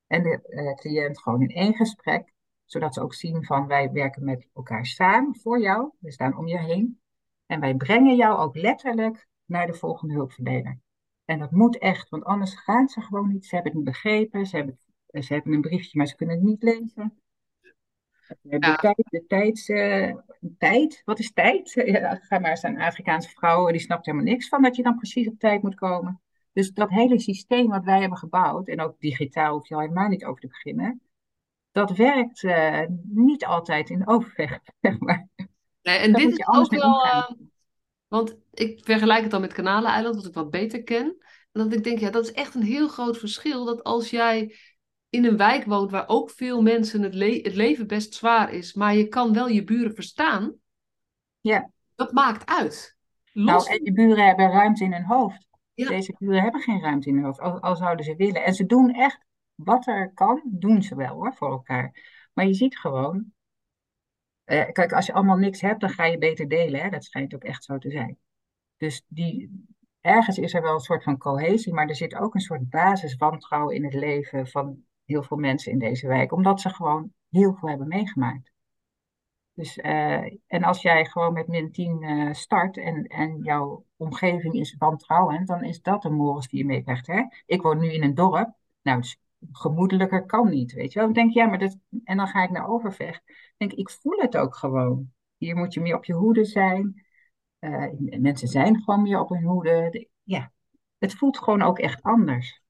[0.07, 2.33] en de uh, cliënt gewoon in één gesprek.
[2.65, 5.91] Zodat ze ook zien van wij werken met elkaar samen voor jou.
[5.99, 7.01] We staan om je heen.
[7.47, 10.79] En wij brengen jou ook letterlijk naar de volgende hulpverlener.
[11.25, 13.47] En dat moet echt, want anders gaan ze gewoon niet.
[13.47, 14.47] Ze hebben het niet begrepen.
[14.47, 14.79] Ze hebben,
[15.11, 17.21] ze hebben een briefje, maar ze kunnen het niet lezen.
[18.41, 20.15] De, tijd, de tijds, uh,
[20.59, 21.73] tijd, wat is tijd?
[21.87, 24.97] Ja, ga maar eens aan Afrikaanse vrouwen, die snapt helemaal niks van dat je dan
[24.97, 26.21] precies op tijd moet komen.
[26.53, 30.09] Dus dat hele systeem wat wij hebben gebouwd, en ook digitaal hoef je al helemaal
[30.09, 31.01] niet over te beginnen,
[31.71, 35.29] dat werkt uh, niet altijd in overvecht, zeg maar.
[35.83, 37.31] Nee, en dit is ook wel, uh,
[38.09, 41.17] want ik vergelijk het dan met Kanaleneiland, wat ik wat beter ken.
[41.53, 43.65] En dat ik denk, ja, dat is echt een heel groot verschil.
[43.65, 44.57] Dat als jij
[45.11, 48.95] in een wijk woont waar ook veel mensen het, het leven best zwaar is, maar
[48.95, 50.55] je kan wel je buren verstaan.
[51.41, 51.71] Ja.
[51.95, 52.97] Dat maakt uit.
[53.33, 53.67] Los...
[53.67, 55.47] Nou, en je buren hebben ruimte in hun hoofd.
[55.75, 58.45] Deze buren hebben geen ruimte in hun hoofd, al, al, zouden ze willen.
[58.45, 62.17] En ze doen echt wat er kan, doen ze wel hoor, voor elkaar.
[62.33, 63.33] Maar je ziet gewoon,
[64.45, 66.81] eh, kijk, als je allemaal niks hebt, dan ga je beter delen.
[66.81, 66.89] Hè?
[66.89, 68.19] Dat schijnt ook echt zo te zijn.
[68.77, 69.65] Dus die,
[70.01, 73.75] ergens is er wel een soort van cohesie, maar er zit ook een soort basiswantrouwen
[73.75, 77.69] in het leven van heel veel mensen in deze wijk, omdat ze gewoon heel veel
[77.69, 78.53] hebben meegemaakt.
[79.55, 84.55] Dus, uh, en als jij gewoon met min 10 uh, start en, en jouw omgeving
[84.55, 87.09] is wantrouwend, dan is dat een morris die je meekrijgt.
[87.47, 89.21] Ik woon nu in een dorp, nou, dus
[89.53, 91.09] gemoedelijker kan niet, weet je wel.
[91.09, 93.23] Ik denk, ja, maar dat, en dan ga ik naar Overvecht.
[93.57, 95.13] Denk, ik voel het ook gewoon.
[95.37, 97.07] Hier moet je meer op je hoede zijn.
[97.61, 99.89] Uh, mensen zijn gewoon meer op hun hoede.
[99.91, 100.53] De, ja,
[100.99, 102.63] het voelt gewoon ook echt anders.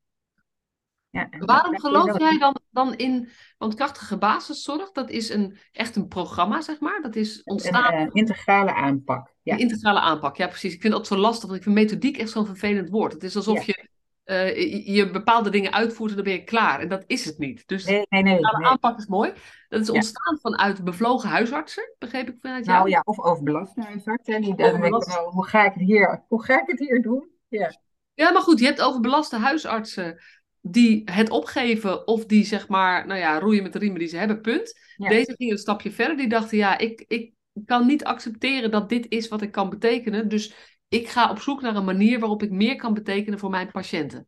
[1.11, 6.09] Ja, Waarom geloof jij dan, dan in, want krachtige basiszorg, dat is een, echt een
[6.09, 7.01] programma, zeg maar.
[7.03, 7.95] Dat is ontstaan.
[7.95, 9.35] Een uh, integrale aanpak.
[9.43, 9.55] Ja.
[9.55, 10.75] Een integrale aanpak, ja precies.
[10.75, 13.13] Ik vind dat zo lastig, want ik vind methodiek echt zo'n vervelend woord.
[13.13, 13.63] Het is alsof ja.
[13.67, 13.89] je,
[14.25, 16.81] uh, je bepaalde dingen uitvoert en dan ben je klaar.
[16.81, 17.69] En dat is het niet.
[17.69, 19.33] Dus nee, nee, nee, integrale aanpak is mooi.
[19.69, 20.51] Dat is ontstaan ja.
[20.51, 22.79] vanuit bevlogen huisartsen, begreep ik vanuit jou?
[22.79, 24.41] Nou ja, of overbelaste huisartsen.
[24.41, 27.29] Die denken, nou, hoe, ga ik het hier, hoe ga ik het hier doen?
[27.49, 27.79] Ja.
[28.15, 30.19] Ja, maar goed, je hebt overbelaste huisartsen
[30.61, 34.17] die het opgeven of die zeg maar, nou ja, roeien met de riemen die ze
[34.17, 34.81] hebben, punt.
[34.97, 36.17] Deze gingen een stapje verder.
[36.17, 37.33] Die dachten, ja, ik, ik
[37.67, 40.29] kan niet accepteren dat dit is wat ik kan betekenen.
[40.29, 40.55] Dus
[40.89, 44.27] ik ga op zoek naar een manier waarop ik meer kan betekenen voor mijn patiënten.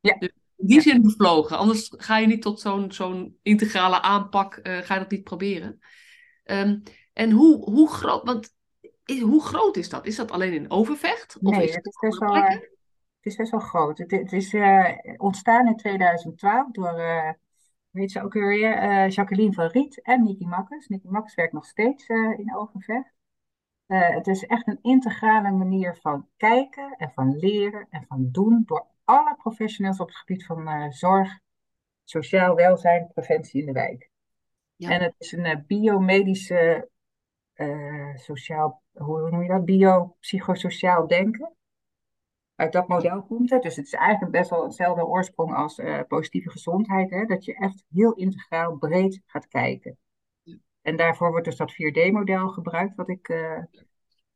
[0.00, 0.16] Ja.
[0.18, 1.58] Dus in die zin bevlogen.
[1.58, 5.78] Anders ga je niet tot zo'n zo'n integrale aanpak, uh, ga je dat niet proberen.
[6.44, 8.54] Um, en hoe, hoe groot, want
[9.20, 10.06] hoe groot is dat?
[10.06, 11.36] Is dat alleen in Overvecht?
[11.40, 12.34] Of nee, is het is best wel
[13.26, 13.98] is best wel groot.
[13.98, 16.94] Het, het is uh, ontstaan in 2012 door,
[17.90, 20.88] weet ze ook weer, uh, Jacqueline van Riet en Nicky Makkers.
[20.88, 23.16] Nicky Makkers werkt nog steeds in Overvecht.
[23.86, 28.62] Uh, het is echt een integrale manier van kijken en van leren en van doen
[28.66, 31.38] door alle professionals op het gebied van uh, zorg,
[32.04, 34.10] sociaal welzijn, preventie in de wijk.
[34.76, 34.90] Ja.
[34.90, 36.88] En het is een uh, biomedische,
[38.14, 39.64] sociaal, hoe noem je dat?
[39.64, 41.56] Biopsychosociaal denken.
[42.56, 43.62] Uit dat model komt het.
[43.62, 47.10] Dus het is eigenlijk best wel hetzelfde oorsprong als positieve gezondheid.
[47.10, 47.24] Hè?
[47.24, 49.98] Dat je echt heel integraal breed gaat kijken.
[50.82, 53.58] En daarvoor wordt dus dat 4D-model gebruikt, wat ik uh,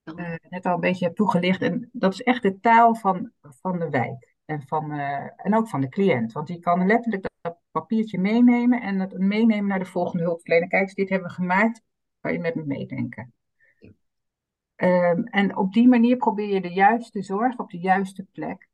[0.04, 1.62] uh, net al een beetje heb toegelicht.
[1.62, 4.92] En dat is echt de taal van, van de wijk en, van,
[5.36, 6.32] en ook van de cliënt.
[6.32, 10.68] Want die kan letterlijk dat papiertje meenemen en het meenemen naar de volgende hulpverlener.
[10.68, 11.82] Kijk eens, dit hebben we gemaakt,
[12.20, 13.32] kan je met me meedenken.
[14.82, 18.68] Um, en op die manier probeer je de juiste zorg op de juiste plek,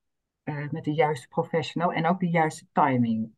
[0.71, 3.35] met de juiste professional en ook de juiste timing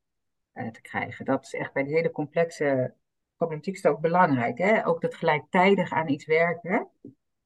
[0.53, 1.25] te krijgen.
[1.25, 2.95] Dat is echt bij de hele complexe
[3.37, 4.59] problematiek ook belangrijk.
[4.59, 4.87] Hè?
[4.87, 6.89] Ook dat gelijktijdig aan iets werken,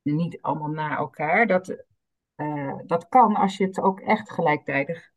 [0.03, 1.85] niet allemaal na elkaar, dat,
[2.37, 5.13] uh, dat kan als je het ook echt gelijktijdig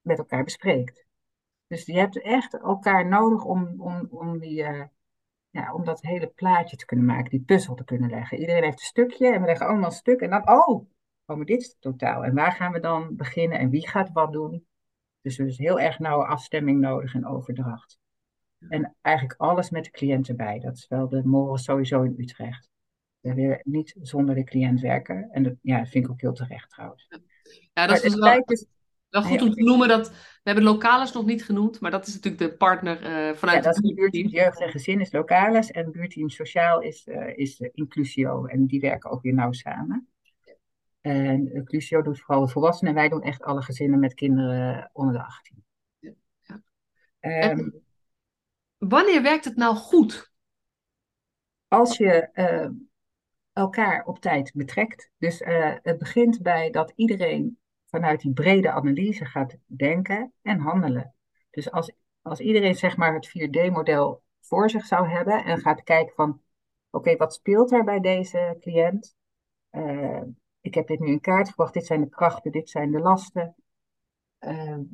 [0.00, 1.06] met elkaar bespreekt.
[1.66, 4.64] Dus je hebt echt elkaar nodig om, om, om, die,
[5.56, 8.38] ja, om dat hele plaatje te kunnen maken, die puzzel te kunnen leggen.
[8.38, 10.68] Iedereen heeft een stukje en we leggen allemaal een stuk en dan, oh,
[11.26, 12.24] oh maar dit is het totaal.
[12.24, 14.66] En waar gaan we dan beginnen en wie gaat wat doen?
[15.20, 17.98] Dus er is heel erg nauwe afstemming nodig en overdracht.
[18.68, 20.58] En eigenlijk alles met de cliënt erbij.
[20.58, 22.68] Dat is wel de moral sowieso in Utrecht.
[23.20, 25.28] We willen niet zonder de cliënt werken.
[25.30, 27.08] En dat ja, vind ik ook heel terecht trouwens.
[27.72, 28.66] Ja, dat is dus wel, dus,
[29.22, 30.08] wel goed om te noemen dat...
[30.08, 33.64] We hebben Localis nog niet genoemd, maar dat is natuurlijk de partner uh, vanuit...
[33.64, 35.70] Ja, dat is buurteam Jeugd en Gezin is Localis.
[35.70, 38.44] En buurteam Sociaal is, uh, is Inclusio.
[38.44, 40.08] En die werken ook weer nauw samen.
[41.00, 42.92] En Inclusio doet vooral volwassenen.
[42.92, 45.64] En wij doen echt alle gezinnen met kinderen onder de 18.
[45.98, 47.50] Ja.
[47.50, 47.82] Um,
[48.78, 50.32] wanneer werkt het nou goed?
[51.68, 52.68] Als je uh,
[53.52, 55.10] elkaar op tijd betrekt.
[55.18, 55.42] Dus
[55.82, 57.58] het begint bij dat iedereen
[57.96, 61.14] vanuit die brede analyse gaat denken en handelen.
[61.50, 66.14] Dus als, als iedereen zeg maar het 4D-model voor zich zou hebben en gaat kijken
[66.14, 66.40] van,
[66.90, 69.16] oké, wat speelt er bij deze cliënt?
[69.70, 70.22] Uh,
[70.60, 73.54] ik heb dit nu in kaart gebracht, dit zijn de krachten, dit zijn de lasten.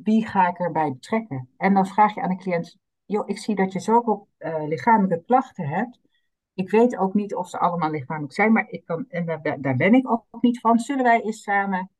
[0.02, 1.48] wie ga ik erbij betrekken?
[1.56, 5.24] En dan vraag je aan de cliënt, joh, ik zie dat je zoveel uh, lichamelijke
[5.24, 6.00] klachten hebt.
[6.54, 9.26] Ik weet ook niet of ze allemaal lichamelijk zijn, maar ik kan, en
[9.60, 10.78] daar ben ik ook niet van.
[10.78, 11.90] Zullen wij eens samen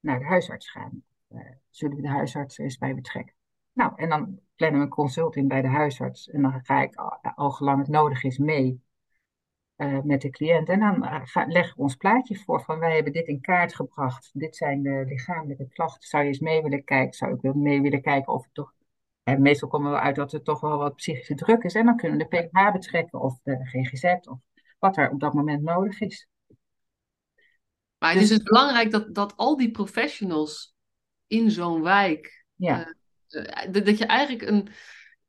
[0.00, 1.02] naar de huisarts gaan?
[1.28, 3.34] Uh, zullen we de huisarts eens bij betrekken?
[3.72, 6.30] Nou, en dan plannen we een consult in bij de huisarts.
[6.30, 6.94] En dan ga ik
[7.34, 8.82] al, gelang het nodig is mee
[9.76, 10.68] uh, met de cliënt.
[10.68, 14.30] En dan ga, leggen we ons plaatje voor van wij hebben dit in kaart gebracht.
[14.32, 16.08] Dit zijn de lichamelijke klachten.
[16.08, 17.14] Zou je eens mee willen kijken?
[17.14, 18.74] Zou ik mee willen kijken of het toch
[19.22, 21.74] en meestal komen we uit dat er toch wel wat psychische druk is.
[21.74, 24.38] En dan kunnen we de PH betrekken of de GGZ of
[24.78, 26.28] wat er op dat moment nodig is.
[28.00, 30.74] Maar dus, het is dus belangrijk dat, dat al die professionals
[31.26, 32.44] in zo'n wijk.
[32.54, 32.94] Ja.
[33.28, 34.68] Uh, dat je eigenlijk een.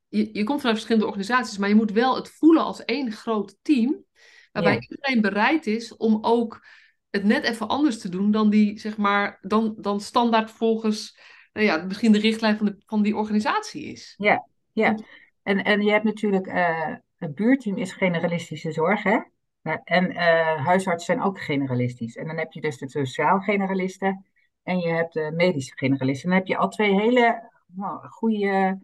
[0.08, 3.56] Je, je komt vanuit verschillende organisaties, maar je moet wel het voelen als één groot
[3.62, 4.04] team.
[4.52, 6.66] Waarbij iedereen bereid is om ook
[7.10, 11.18] het net even anders te doen dan die, zeg maar, dan, dan standaard volgens
[11.52, 14.14] nou ja, misschien de richtlijn van, de, van die organisatie is.
[14.16, 14.98] Ja, ja.
[15.42, 19.18] En, en je hebt natuurlijk, uh, het buurteam is generalistische zorg, hè?
[19.84, 22.16] En uh, huisartsen zijn ook generalistisch.
[22.16, 24.26] En dan heb je dus de sociaal generalisten
[24.62, 26.24] en je hebt de medische generalisten.
[26.24, 28.80] En dan heb je al twee hele nou, goede,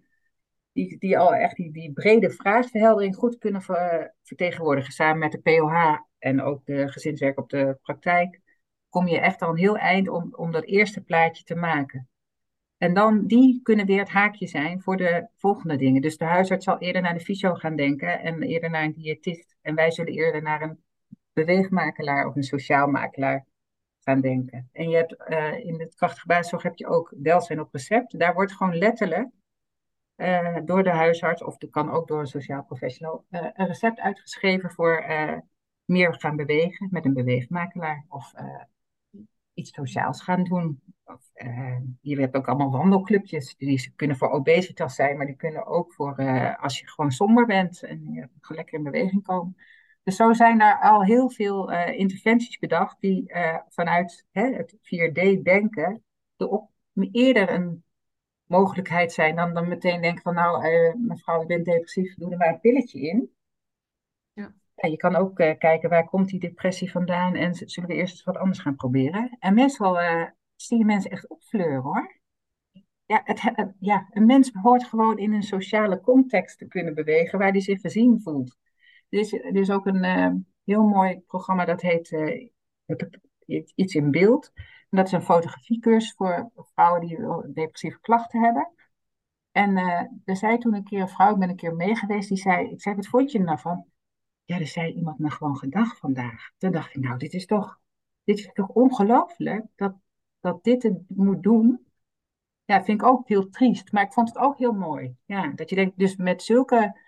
[0.73, 4.93] die, die al echt die, die brede vraagverheldering goed kunnen ver, vertegenwoordigen.
[4.93, 8.41] Samen met de POH en ook de gezinswerk op de praktijk
[8.89, 12.09] kom je echt al een heel eind om, om dat eerste plaatje te maken.
[12.79, 16.03] En dan, die kunnen weer het haakje zijn voor de volgende dingen.
[16.03, 19.57] Dus de huisarts zal eerder naar de fysio gaan denken en eerder naar een diëtist.
[19.63, 20.83] En wij zullen eerder naar een
[21.33, 23.47] beweegmakelaar of een sociaal makelaar
[24.01, 24.69] gaan denken.
[24.73, 28.19] En je hebt uh, in het krachtige heb je ook welzijn op recept.
[28.19, 29.29] Daar wordt gewoon letterlijk
[30.17, 34.01] uh, door de huisarts, of dat kan ook door een sociaal professional, uh, een recept
[34.01, 35.05] uitgeschreven voor
[35.85, 38.05] meer gaan bewegen met een beweegmakelaar.
[38.09, 38.33] Of
[39.59, 40.81] iets sociaals gaan doen.
[41.05, 43.57] Of, uh, je hebt ook allemaal wandelclubjes.
[43.57, 47.47] Die kunnen voor obesitas zijn, maar die kunnen ook voor uh, als je gewoon somber
[47.47, 49.57] bent en je lekker in beweging komen.
[50.03, 53.33] Dus zo zijn er al heel veel uh, interventies bedacht die
[53.69, 56.03] vanuit hè, het 4D-denken
[56.37, 56.71] op
[57.13, 57.85] eerder een
[58.45, 60.65] mogelijkheid zijn dan, dan meteen denken van nou
[60.99, 63.31] mevrouw, ik ben depressief, doe er maar een pilletje in.
[64.81, 68.13] Ja, je kan ook uh, kijken waar komt die depressie vandaan en zullen we eerst
[68.13, 69.37] eens wat anders gaan proberen.
[69.39, 70.25] En meestal uh,
[70.57, 72.21] zie je mensen echt opfleuren hoor.
[73.07, 77.51] Ja, het, ja, een mens hoort gewoon in een sociale context te kunnen bewegen waar
[77.51, 78.57] hij zich gezien voelt.
[79.09, 82.17] Er is, is ook een uh, heel mooi programma dat heet
[83.75, 84.53] iets in beeld.
[84.91, 87.19] Dat is een fotografiecursus voor vrouwen die
[87.53, 88.73] depressieve klachten hebben.
[89.53, 89.77] En
[90.25, 92.83] er zei toen een keer een vrouw, ik ben een keer meegeweest, die zei, ik
[92.83, 93.87] zei, wat vond je nou van?
[94.49, 96.51] Ja, er zei iemand me gewoon gedag vandaag.
[96.57, 97.81] Toen dacht ik, nou, dit is toch,
[98.25, 99.95] dit is toch ongelooflijk dat,
[100.41, 101.87] dat dit het moet doen.
[102.65, 105.17] Ja, vind ik ook heel triest, maar ik vond het ook heel mooi.
[105.25, 107.01] Ja, dat je denkt, dus met zulke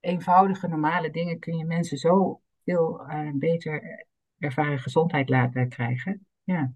[0.00, 4.06] eenvoudige, normale dingen kun je mensen zo veel uh, beter
[4.38, 6.26] ervaren gezondheid laten krijgen.
[6.42, 6.72] Ja.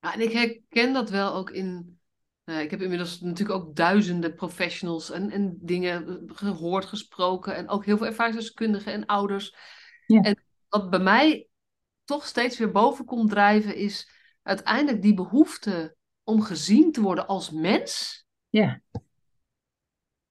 [0.00, 0.14] ja.
[0.14, 1.97] En ik herken dat wel ook in.
[2.48, 7.56] Uh, ik heb inmiddels natuurlijk ook duizenden professionals en, en dingen gehoord, gesproken.
[7.56, 9.54] En ook heel veel ervaringsdeskundigen en ouders.
[10.06, 10.20] Ja.
[10.20, 11.48] En wat bij mij
[12.04, 14.10] toch steeds weer boven komt drijven, is
[14.42, 18.24] uiteindelijk die behoefte om gezien te worden als mens.
[18.48, 18.80] Ja.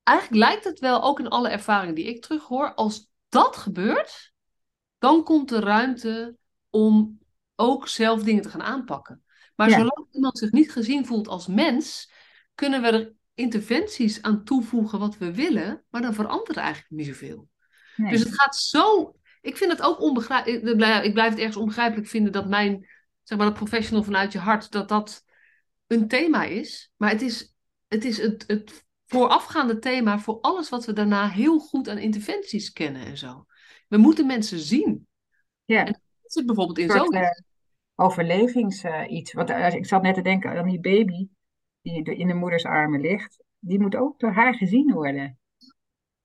[0.04, 4.34] Eigenlijk lijkt het wel, ook in alle ervaringen die ik terughoor, als dat gebeurt,
[4.98, 6.38] dan komt de ruimte
[6.70, 7.20] om
[7.56, 9.24] ook zelf dingen te gaan aanpakken.
[9.58, 12.12] Maar zolang iemand zich niet gezien voelt als mens,
[12.56, 17.50] kunnen we er interventies aan toevoegen wat we willen, maar dan verandert eigenlijk niet zoveel.
[17.96, 19.16] Dus het gaat zo.
[19.42, 21.06] Ik vind het ook onbegrijpelijk.
[21.06, 22.88] Ik blijf het ergens onbegrijpelijk vinden dat mijn,
[23.24, 25.24] zeg maar, dat professional vanuit je hart, dat dat
[25.88, 26.92] een thema is.
[26.98, 27.56] Maar het is
[27.88, 32.72] het, is het, het voorafgaande thema voor alles wat we daarna heel goed aan interventies
[32.72, 33.46] kennen en zo.
[33.88, 35.08] We moeten mensen zien.
[35.66, 35.86] Ja.
[35.86, 35.92] En
[36.22, 37.16] dat zit bijvoorbeeld in zo'n...
[37.16, 37.30] Uh,
[38.00, 39.34] overlevings uh, iets.
[39.34, 41.28] Want uh, ik zat net te denken aan die baby
[41.82, 43.44] die in de moeders armen ligt.
[43.60, 45.40] Die moet ook door haar gezien worden.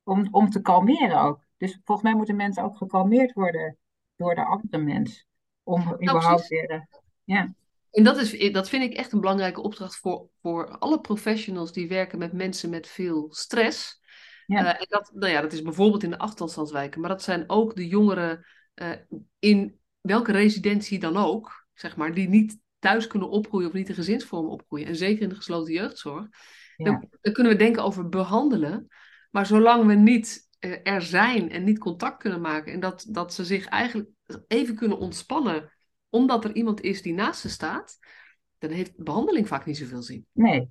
[0.02, 1.44] Om, om te kalmeren ook.
[1.56, 3.78] Dus volgens mij moeten mensen ook gekalmeerd worden
[4.16, 5.26] door de andere mens.
[5.62, 6.88] Om nou, überhaupt weer...
[7.24, 7.54] ja.
[7.90, 11.88] En dat, is, dat vind ik echt een belangrijke opdracht voor, voor alle professionals die
[11.88, 14.00] werken met mensen met veel stress.
[14.46, 14.62] Ja.
[14.62, 17.76] Uh, en dat, nou ja, dat is bijvoorbeeld in de achterstandswijken, maar dat zijn ook
[17.76, 18.92] de jongeren uh,
[19.38, 23.94] in welke residentie dan ook, zeg maar, die niet thuis kunnen opgroeien of niet in
[23.94, 24.86] gezinsvorm opgroeien.
[24.86, 26.26] En zeker in de gesloten jeugdzorg.
[26.76, 26.84] Ja.
[26.84, 28.88] Dan, dan, kunnen we denken over behandelen.
[29.30, 33.34] Maar zolang we niet uh, er zijn en niet contact kunnen maken en dat, dat
[33.34, 34.08] ze zich eigenlijk
[34.46, 35.72] even kunnen ontspannen
[36.08, 37.98] omdat er iemand is die naast ze staat,
[38.58, 40.26] dan heeft behandeling vaak niet zoveel zin.
[40.32, 40.70] Nee,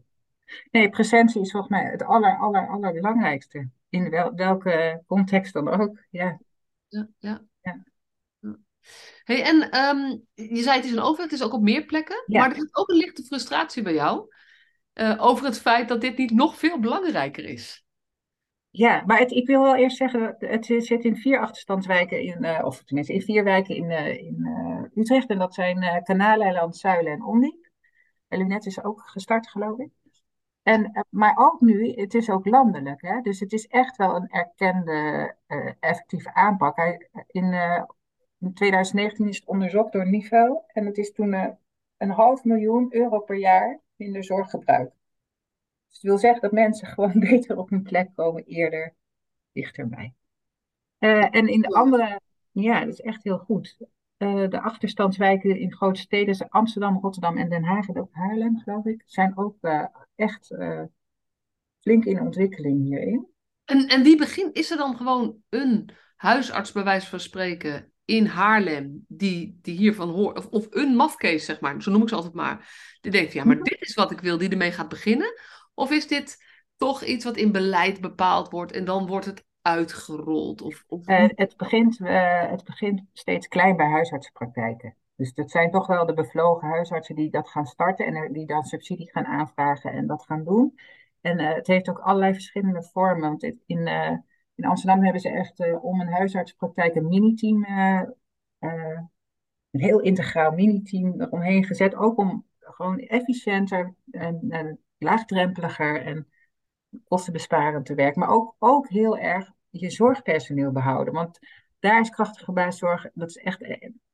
[0.72, 3.70] nee presentie is volgens mij het aller, aller, allerbelangrijkste.
[3.90, 6.04] In wel, welke context dan ook.
[6.10, 6.40] Ja,
[6.88, 7.08] ja.
[7.20, 7.46] ja.
[9.24, 12.24] Hey, en um, je zei het is een overheid, het is ook op meer plekken.
[12.26, 12.40] Ja.
[12.40, 14.34] Maar er is ook een lichte frustratie bij jou.
[14.94, 17.86] Uh, over het feit dat dit niet nog veel belangrijker is.
[18.70, 22.60] Ja, maar het, ik wil wel eerst zeggen, het zit in vier achterstandswijken, in, uh,
[22.64, 25.30] of tenminste in vier wijken in, uh, in Utrecht.
[25.30, 27.70] En dat zijn Kanaaleiland, Zuilen en Ondiep.
[28.28, 29.90] En Lunet is ook gestart, geloof ik.
[30.64, 33.02] En, maar ook nu, het is ook landelijk.
[33.02, 33.22] Hè?
[33.22, 35.36] Dus het is echt wel een erkende,
[35.80, 36.76] effectieve aanpak.
[36.76, 37.54] Hij, in,
[38.42, 40.64] in 2019 is het onderzocht door NIVO.
[40.68, 41.34] En het is toen
[41.98, 44.92] een half miljoen euro per jaar minder zorggebruik.
[45.88, 48.94] Dus het wil zeggen dat mensen gewoon beter op hun plek komen, eerder
[49.52, 50.14] dichterbij.
[51.00, 52.20] Uh, en in de andere,
[52.52, 53.78] ja, dat is echt heel goed.
[54.18, 58.60] Uh, de achterstandswijken in grote steden, zijn Amsterdam, Rotterdam en Den Haag en ook Haarlem,
[58.60, 59.58] geloof ik, zijn ook
[60.16, 60.56] echt
[61.80, 63.28] flink in ontwikkeling hierin.
[63.66, 68.26] En, en wie begint, is er dan gewoon een huisarts, bij wijze van spreken, in
[68.26, 72.16] Haarlem, die, die hiervan hoort, of, of een mafkees, zeg maar, zo noem ik ze
[72.16, 72.70] altijd maar,
[73.02, 73.64] die denkt, ja, maar mhm.
[73.64, 75.34] dit is wat ik wil, die ermee gaat beginnen?
[75.74, 76.38] Of is dit
[76.78, 80.62] toch iets wat in beleid bepaald wordt en dan wordt het uitgerold?
[80.62, 81.08] Of, of...
[81.08, 84.96] Uh, het, begint, uh, het begint steeds klein bij huisartsenpraktijken.
[85.16, 88.64] Dus dat zijn toch wel de bevlogen huisartsen die dat gaan starten en die dan
[88.64, 90.80] subsidie gaan aanvragen en dat gaan doen.
[91.22, 93.30] En uh, het heeft ook allerlei verschillende vormen.
[93.30, 93.88] Want in,
[94.62, 97.66] in Amsterdam hebben ze echt om een huisartsenpraktijk een mini-team,
[99.72, 101.96] een heel integraal mini-team eromheen gezet.
[101.96, 106.28] Ook om gewoon efficiënter en, en laagdrempeliger en
[107.08, 108.20] kostenbesparend te werken.
[108.20, 111.14] Maar ook, ook heel erg je zorgpersoneel behouden.
[111.14, 111.40] Want
[111.80, 113.62] daar is krachtige basiszorg, dat is echt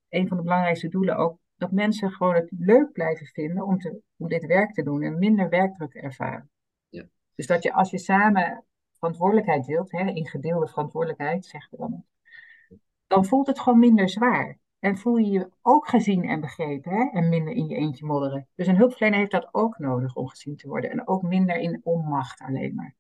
[0.10, 1.38] een van de belangrijkste doelen ook.
[1.56, 5.20] Dat mensen gewoon het leuk blijven vinden om, te, om dit werk te doen en
[5.20, 6.50] minder werkdruk ervaren.
[6.90, 7.06] Ja.
[7.36, 8.64] Dus dat je als je samen
[8.98, 12.06] verantwoordelijkheid deelt, hè, in gedeelde verantwoordelijkheid, zeggen we dan,
[13.08, 14.60] dan voelt het gewoon minder zwaar.
[14.80, 17.10] En voel je je ook gezien en begrepen hè?
[17.20, 18.48] en minder in je eentje modderen.
[18.56, 20.92] Dus een hulpverlener heeft dat ook nodig om gezien te worden.
[20.92, 22.96] En ook minder in onmacht alleen maar.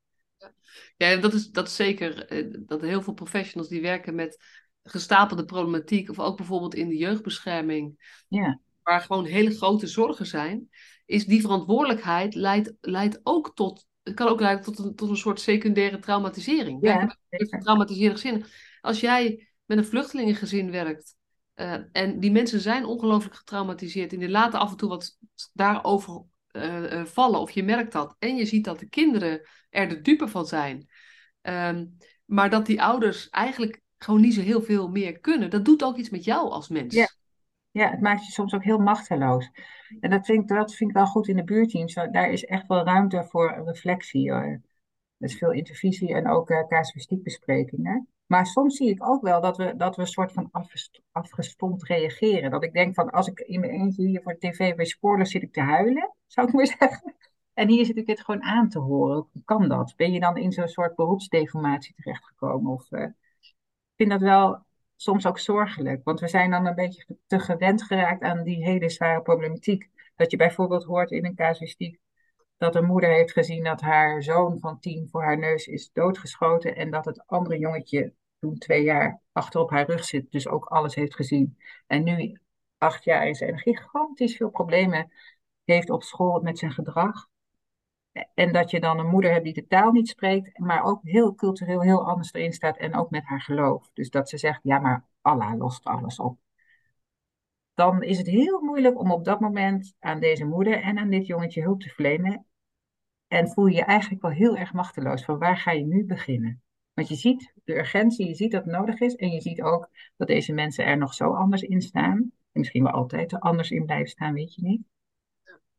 [0.97, 2.25] Ja, dat is, dat is zeker.
[2.27, 4.37] Eh, dat heel veel professionals die werken met
[4.83, 6.09] gestapelde problematiek.
[6.09, 8.13] Of ook bijvoorbeeld in de jeugdbescherming.
[8.27, 8.59] Ja.
[8.83, 10.69] Waar gewoon hele grote zorgen zijn.
[11.05, 13.86] Is die verantwoordelijkheid leidt, leidt ook tot.
[14.07, 16.77] Het kan ook leiden tot een, tot een soort secundaire traumatisering.
[16.81, 17.17] Ja,
[17.59, 18.45] traumatiserende gezin.
[18.81, 21.15] Als jij met een vluchtelingengezin werkt
[21.59, 24.13] Uh, en die mensen zijn ongelooflijk getraumatiseerd.
[24.13, 25.17] En die laten af en toe wat
[25.53, 27.39] daarover uh, vallen.
[27.39, 28.15] Of je merkt dat.
[28.19, 30.89] En je ziet dat de kinderen er de dupe van zijn.
[31.41, 35.49] Um, maar dat die ouders eigenlijk gewoon niet zo heel veel meer kunnen.
[35.49, 36.95] Dat doet ook iets met jou als mens.
[36.95, 37.09] Ja,
[37.77, 39.51] ja het maakt je soms ook heel machteloos.
[39.99, 41.93] En dat vind, ik, dat vind ik wel goed in de buurteams.
[41.93, 44.31] Daar is echt wel ruimte voor reflectie.
[44.31, 44.61] Hoor.
[45.17, 48.07] Er is veel intervisie en ook uh, casuïstiekbesprekingen.
[48.25, 50.49] Maar soms zie ik ook wel dat we, dat we een soort van
[51.11, 52.51] afgestomd reageren.
[52.51, 55.41] Dat ik denk van, als ik in mijn eentje hier voor tv bij Spoorless zit
[55.41, 57.15] ik te huilen, zou ik maar zeggen.
[57.53, 59.27] En hier zit ik het gewoon aan te horen.
[59.31, 59.93] Hoe kan dat?
[59.95, 62.71] Ben je dan in zo'n soort beroepsdeformatie terechtgekomen?
[62.71, 63.01] Of, uh,
[63.39, 63.53] ik
[63.95, 64.65] vind dat wel
[64.97, 66.03] soms ook zorgelijk.
[66.03, 69.89] Want we zijn dan een beetje te gewend geraakt aan die hele zware problematiek.
[70.15, 71.99] Dat je bijvoorbeeld hoort in een casuïstiek
[72.57, 76.75] dat een moeder heeft gezien dat haar zoon van tien voor haar neus is doodgeschoten.
[76.75, 80.65] En dat het andere jongetje toen twee jaar achter op haar rug zit, dus ook
[80.65, 81.57] alles heeft gezien.
[81.87, 82.39] En nu
[82.77, 85.11] acht jaar is en gigantisch veel problemen
[85.63, 87.27] heeft op school met zijn gedrag.
[88.33, 91.35] En dat je dan een moeder hebt die de taal niet spreekt, maar ook heel
[91.35, 93.89] cultureel heel anders erin staat en ook met haar geloof.
[93.93, 96.39] Dus dat ze zegt, ja, maar Allah lost alles op.
[97.73, 101.27] Dan is het heel moeilijk om op dat moment aan deze moeder en aan dit
[101.27, 102.45] jongetje hulp te verlenen.
[103.27, 106.61] En voel je je eigenlijk wel heel erg machteloos van waar ga je nu beginnen?
[106.93, 109.89] Want je ziet de urgentie, je ziet dat het nodig is en je ziet ook
[110.15, 112.17] dat deze mensen er nog zo anders in staan.
[112.51, 114.81] En misschien wel altijd er anders in blijven staan, weet je niet.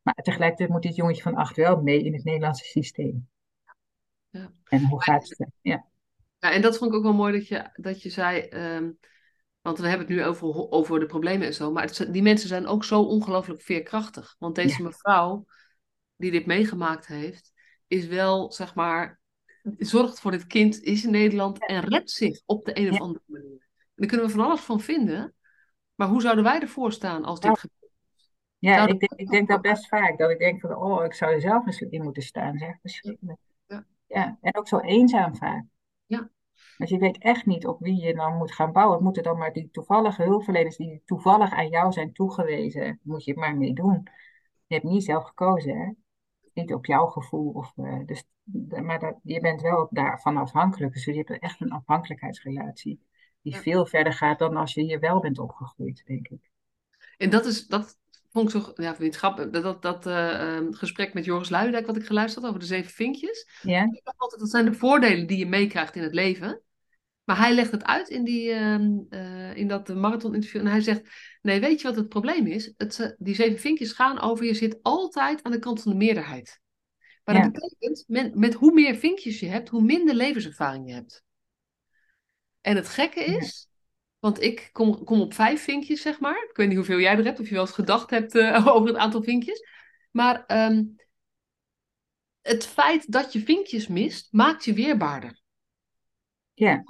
[0.01, 3.29] Maar tegelijkertijd moet dit jongetje van acht wel mee in het Nederlandse systeem.
[4.29, 4.53] Ja.
[4.63, 5.49] En hoe gaat het?
[5.61, 5.85] Ja.
[6.39, 8.99] ja, en dat vond ik ook wel mooi dat je, dat je zei, um,
[9.61, 12.67] want we hebben het nu over, over de problemen en zo, maar die mensen zijn
[12.67, 14.35] ook zo ongelooflijk veerkrachtig.
[14.39, 15.45] Want deze mevrouw,
[16.15, 17.53] die dit meegemaakt heeft,
[17.87, 19.19] is wel, zeg maar,
[19.77, 23.23] zorgt voor dit kind, is in Nederland en redt zich op de een of andere
[23.25, 23.67] manier.
[23.69, 25.33] En daar kunnen we van alles van vinden,
[25.95, 27.78] maar hoe zouden wij ervoor staan als dit gebeurt?
[28.59, 30.17] Ja, ik denk, ik denk dat best vaak.
[30.17, 32.57] Dat ik denk van, oh, ik zou er zelf eens in moeten staan.
[32.57, 33.39] Zeg, verschrikkelijk.
[33.67, 33.85] Ja.
[34.07, 35.65] ja, en ook zo eenzaam vaak.
[36.05, 36.29] Ja.
[36.77, 38.95] Want je weet echt niet op wie je dan moet gaan bouwen.
[38.95, 42.99] Het moeten dan maar die toevallige hulpverleners die toevallig aan jou zijn toegewezen.
[43.03, 44.07] Moet je het maar mee doen.
[44.67, 45.91] Je hebt niet zelf gekozen, hè?
[46.53, 47.51] Niet op jouw gevoel.
[47.51, 48.23] Of, uh, dus,
[48.81, 50.93] maar dat, je bent wel daarvan afhankelijk.
[50.93, 53.01] Dus je hebt echt een afhankelijkheidsrelatie.
[53.41, 56.51] Die veel verder gaat dan als je hier wel bent opgegroeid, denk ik.
[57.17, 57.98] En dat is, dat
[58.31, 62.05] vond ik zo, ja, vriendschap, dat, dat, dat uh, gesprek met Joris Luijendijk wat ik
[62.05, 63.47] geluisterd had over de zeven vinkjes.
[63.61, 63.83] Ja.
[63.83, 66.61] Ik dacht altijd, dat zijn de voordelen die je meekrijgt in het leven.
[67.23, 70.61] Maar hij legt het uit in, die, uh, in dat marathon interview.
[70.61, 71.09] En hij zegt,
[71.41, 72.73] nee, weet je wat het probleem is?
[72.77, 75.97] Het, uh, die zeven vinkjes gaan over, je zit altijd aan de kant van de
[75.97, 76.59] meerderheid.
[77.23, 81.23] Maar dat betekent, met, met hoe meer vinkjes je hebt, hoe minder levenservaring je hebt.
[82.61, 83.68] En het gekke is,
[84.19, 86.47] want ik kom, kom op vijf vinkjes, zeg maar.
[86.49, 88.87] Ik weet niet hoeveel jij er hebt, of je wel eens gedacht hebt uh, over
[88.87, 89.63] het aantal vinkjes.
[90.11, 90.95] Maar um,
[92.41, 95.41] het feit dat je vinkjes mist, maakt je weerbaarder.
[96.53, 96.83] Ja.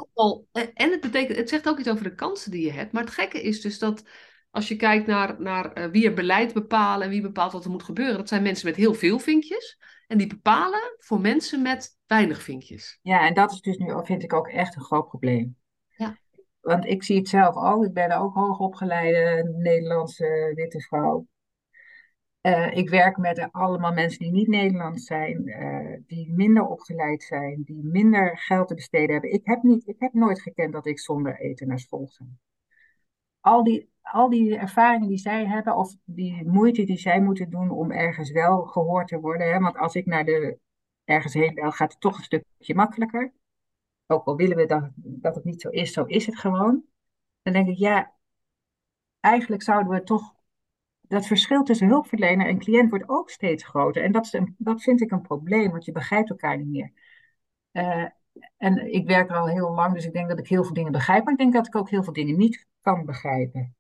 [0.52, 2.92] Eh, en het, betekent, het zegt ook iets over de kansen die je hebt.
[2.92, 4.04] Maar het gekke is dus dat
[4.52, 7.72] als je kijkt naar, naar uh, wie er beleid bepalen en wie bepaalt wat er
[7.72, 9.78] moet gebeuren, dat zijn mensen met heel veel vinkjes.
[10.08, 13.00] En die bepalen voor mensen met weinig vinkjes.
[13.02, 15.58] Ja, en dat is dus nu, vind ik ook echt een groot probleem.
[15.88, 16.18] Ja
[16.62, 17.86] want ik zie het zelf ook.
[17.86, 21.28] Ik ben ook hoogopgeleide Nederlandse witte vrouw.
[22.42, 27.62] Uh, ik werk met allemaal mensen die niet Nederlands zijn, uh, die minder opgeleid zijn,
[27.64, 29.32] die minder geld te besteden hebben.
[29.32, 32.30] Ik heb, niet, ik heb nooit gekend dat ik zonder eten naar school ging.
[33.40, 37.70] Al die, al die ervaringen die zij hebben, of die moeite die zij moeten doen
[37.70, 39.52] om ergens wel gehoord te worden.
[39.52, 39.60] Hè?
[39.60, 40.60] Want als ik naar de,
[41.06, 43.34] ergens heen wil, gaat het toch een stukje makkelijker
[44.10, 46.84] ook al willen we dat, dat het niet zo is, zo is het gewoon.
[47.42, 48.14] Dan denk ik, ja,
[49.20, 50.38] eigenlijk zouden we toch.
[51.02, 54.04] Dat verschil tussen hulpverlener en cliënt wordt ook steeds groter.
[54.04, 56.92] En dat, is een, dat vind ik een probleem, want je begrijpt elkaar niet meer.
[57.72, 58.06] Uh,
[58.58, 60.92] en ik werk er al heel lang, dus ik denk dat ik heel veel dingen
[60.92, 61.24] begrijp.
[61.24, 63.76] Maar ik denk dat ik ook heel veel dingen niet kan begrijpen.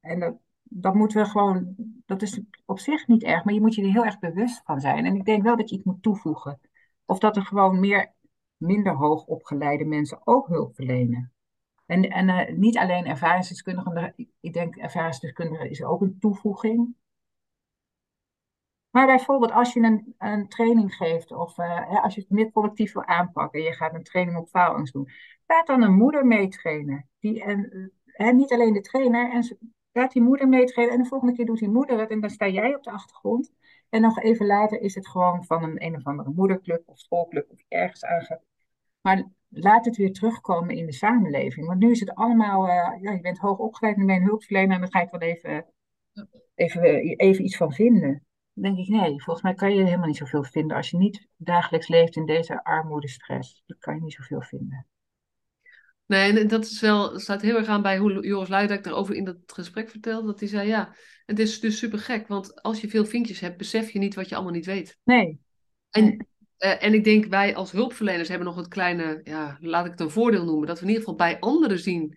[0.00, 1.74] En dat, dat moeten we gewoon.
[2.06, 4.80] Dat is op zich niet erg, maar je moet je er heel erg bewust van
[4.80, 5.04] zijn.
[5.04, 6.60] En ik denk wel dat je iets moet toevoegen.
[7.04, 8.12] Of dat er gewoon meer
[8.58, 11.32] minder hoog opgeleide mensen ook hulp verlenen.
[11.86, 16.94] En, en uh, niet alleen ervaringsdeskundigen, ik denk ervaringsdeskundigen is ook een toevoeging.
[18.90, 22.92] Maar bijvoorbeeld als je een, een training geeft of uh, als je het meer collectief
[22.92, 25.08] wil aanpakken en je gaat een training op faalangst doen,
[25.46, 27.08] laat dan een moeder meetrainen.
[27.18, 29.58] Die, en, en niet alleen de trainer, en
[29.92, 32.48] laat die moeder meetrainen en de volgende keer doet die moeder het en dan sta
[32.48, 33.52] jij op de achtergrond.
[33.88, 37.50] En nog even later is het gewoon van een een of andere moederclub of schoolclub
[37.50, 38.40] of ergens aange.
[39.08, 41.66] Maar laat het weer terugkomen in de samenleving.
[41.66, 44.26] Want nu is het allemaal, uh, ja, je bent hoog opgeleid en ben je een
[44.26, 45.66] hulpverlener en dan ga je wel even,
[46.54, 46.82] even,
[47.16, 48.26] even iets van vinden.
[48.52, 51.26] Dan denk ik, nee, volgens mij kan je helemaal niet zoveel vinden als je niet
[51.36, 53.62] dagelijks leeft in deze armoedestress.
[53.66, 54.86] Dan kan je niet zoveel vinden.
[56.06, 59.24] Nee, en dat is wel, staat heel erg aan bij hoe Joris Luidijk daarover in
[59.24, 60.26] dat gesprek vertelde.
[60.26, 60.94] Dat hij zei, ja,
[61.26, 62.28] het is dus super gek.
[62.28, 64.98] Want als je veel vinkjes hebt, besef je niet wat je allemaal niet weet.
[65.04, 65.40] Nee.
[65.90, 66.26] En,
[66.58, 70.00] uh, en ik denk, wij als hulpverleners hebben nog het kleine, ja, laat ik het
[70.00, 70.66] een voordeel noemen.
[70.66, 72.16] Dat we in ieder geval bij anderen zien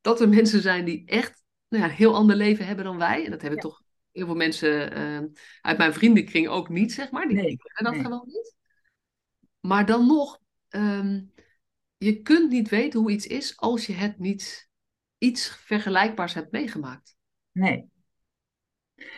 [0.00, 3.24] dat er mensen zijn die echt nou ja, een heel ander leven hebben dan wij.
[3.24, 3.82] En dat hebben toch
[4.12, 5.28] heel veel mensen uh,
[5.60, 7.28] uit mijn vriendenkring ook niet, zeg maar.
[7.28, 8.02] Die nee, dat nee.
[8.02, 8.54] gewoon niet.
[9.60, 10.38] Maar dan nog...
[10.68, 11.32] Um,
[11.96, 14.68] je kunt niet weten hoe iets is als je het niet
[15.18, 17.16] iets vergelijkbaars hebt meegemaakt.
[17.52, 17.88] Nee.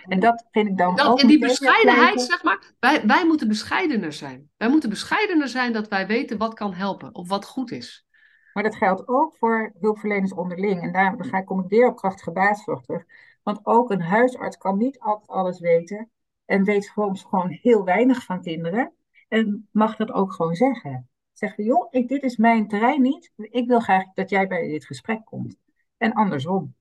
[0.02, 1.20] En dat vind ik dan dat, ook.
[1.20, 4.50] En die bescheidenheid, zeg maar, wij, wij moeten bescheidener zijn.
[4.56, 8.06] Wij moeten bescheidener zijn dat wij weten wat kan helpen of wat goed is.
[8.52, 10.82] Maar dat geldt ook voor hulpverleners onderling.
[10.82, 13.04] En daar ga ik, kom ik weer op krachtige baaszorg terug.
[13.42, 16.10] Want ook een huisarts kan niet altijd alles weten.
[16.44, 18.92] En weet soms gewoon heel weinig van kinderen.
[19.28, 21.08] En mag dat ook gewoon zeggen.
[21.32, 23.32] Zeggen, joh, ik, dit is mijn terrein niet.
[23.36, 25.56] Ik wil graag dat jij bij dit gesprek komt.
[25.96, 26.74] En andersom.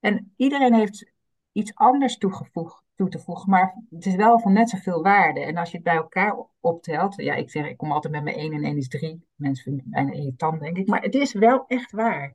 [0.00, 1.11] En iedereen heeft
[1.52, 5.40] iets anders toegevoegd, toe te voegen, maar het is wel van net zoveel waarde.
[5.40, 8.36] En als je het bij elkaar optelt, ja, ik zeg, ik kom altijd met mijn
[8.36, 9.26] 1 en 1 is 3.
[9.34, 10.86] Mensen vinden het bijna irritant, denk ik.
[10.86, 12.34] Maar het is wel echt waar.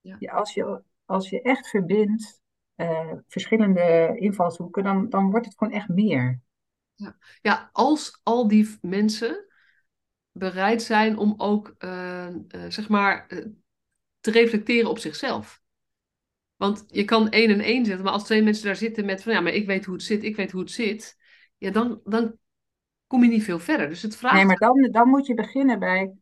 [0.00, 0.16] Ja.
[0.18, 2.40] Ja, als, je, als je echt verbindt
[2.76, 6.40] uh, verschillende invalshoeken, dan, dan wordt het gewoon echt meer.
[6.94, 7.16] Ja.
[7.40, 9.46] ja, als al die mensen
[10.32, 13.26] bereid zijn om ook, uh, uh, zeg maar,
[14.20, 15.61] te reflecteren op zichzelf.
[16.62, 19.32] Want je kan één en één zetten, maar als twee mensen daar zitten met van
[19.32, 21.16] ja, maar ik weet hoe het zit, ik weet hoe het zit,
[21.58, 22.36] ja, dan, dan
[23.06, 23.88] kom je niet veel verder.
[23.88, 24.34] Dus het vraagt.
[24.34, 26.12] Nee, maar dan, dan moet je beginnen bij,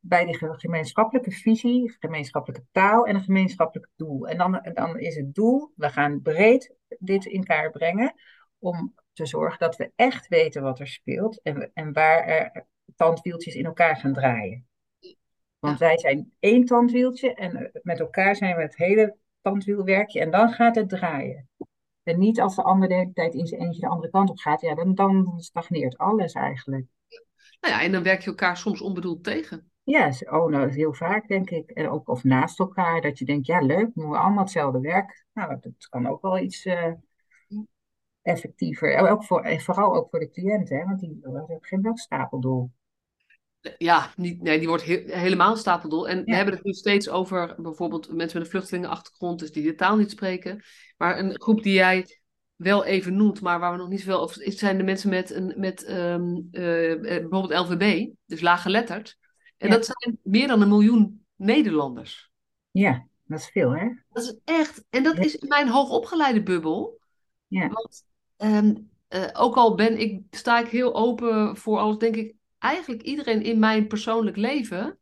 [0.00, 4.28] bij die gemeenschappelijke visie, gemeenschappelijke taal en een gemeenschappelijk doel.
[4.28, 8.14] En dan, dan is het doel, we gaan breed dit in kaart brengen
[8.58, 13.54] om te zorgen dat we echt weten wat er speelt en, en waar er tandwieltjes
[13.54, 14.66] in elkaar gaan draaien.
[15.64, 20.48] Want wij zijn één tandwieltje en met elkaar zijn we het hele tandwielwerkje en dan
[20.52, 21.48] gaat het draaien.
[22.02, 24.38] En niet als de ander de hele tijd in zijn eentje de andere kant op
[24.38, 26.86] gaat, ja, dan, dan stagneert alles eigenlijk.
[27.60, 29.70] Nou ja, en dan werk je elkaar soms onbedoeld tegen.
[29.82, 31.70] Ja, oh, nou, heel vaak denk ik.
[31.70, 35.26] En ook of naast elkaar, dat je denkt, ja, leuk, doen we allemaal hetzelfde werk.
[35.32, 36.92] Nou, dat kan ook wel iets uh,
[38.22, 39.10] effectiever.
[39.10, 42.70] Ook voor, en vooral ook voor de cliënt, hè, want die hebben geen welkstapeldoel
[43.78, 46.08] ja, niet, nee, die wordt helemaal stapeldoel.
[46.08, 49.74] En we hebben het nu steeds over bijvoorbeeld mensen met een vluchtelingenachtergrond, dus die de
[49.74, 50.62] taal niet spreken.
[50.96, 52.20] Maar een groep die jij
[52.56, 55.54] wel even noemt, maar waar we nog niet zoveel over zijn de mensen met, een,
[55.56, 59.18] met um, uh, bijvoorbeeld LVB, dus laaggeletterd.
[59.56, 62.30] En dat zijn meer dan een miljoen Nederlanders.
[62.70, 63.88] Ja, dat is veel, hè?
[64.08, 66.98] Dat is echt, en dat is in mijn hoogopgeleide bubbel.
[67.46, 67.68] Ja.
[67.68, 68.04] Want
[68.36, 72.34] um, uh, ook al ben ik, sta ik heel open voor alles, denk ik,
[72.64, 74.98] eigenlijk iedereen in mijn persoonlijk leven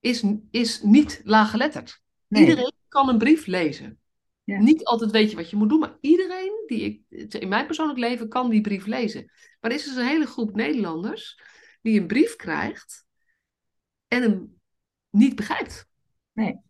[0.00, 2.02] is, is niet laaggeletterd.
[2.28, 2.42] Nee.
[2.42, 3.98] Iedereen kan een brief lezen.
[4.44, 4.58] Ja.
[4.58, 7.98] Niet altijd weet je wat je moet doen, maar iedereen die ik, in mijn persoonlijk
[7.98, 9.24] leven kan die brief lezen.
[9.60, 11.40] Maar er is dus een hele groep Nederlanders
[11.82, 13.06] die een brief krijgt
[14.08, 14.60] en hem
[15.10, 15.86] niet begrijpt.
[16.32, 16.60] Nee.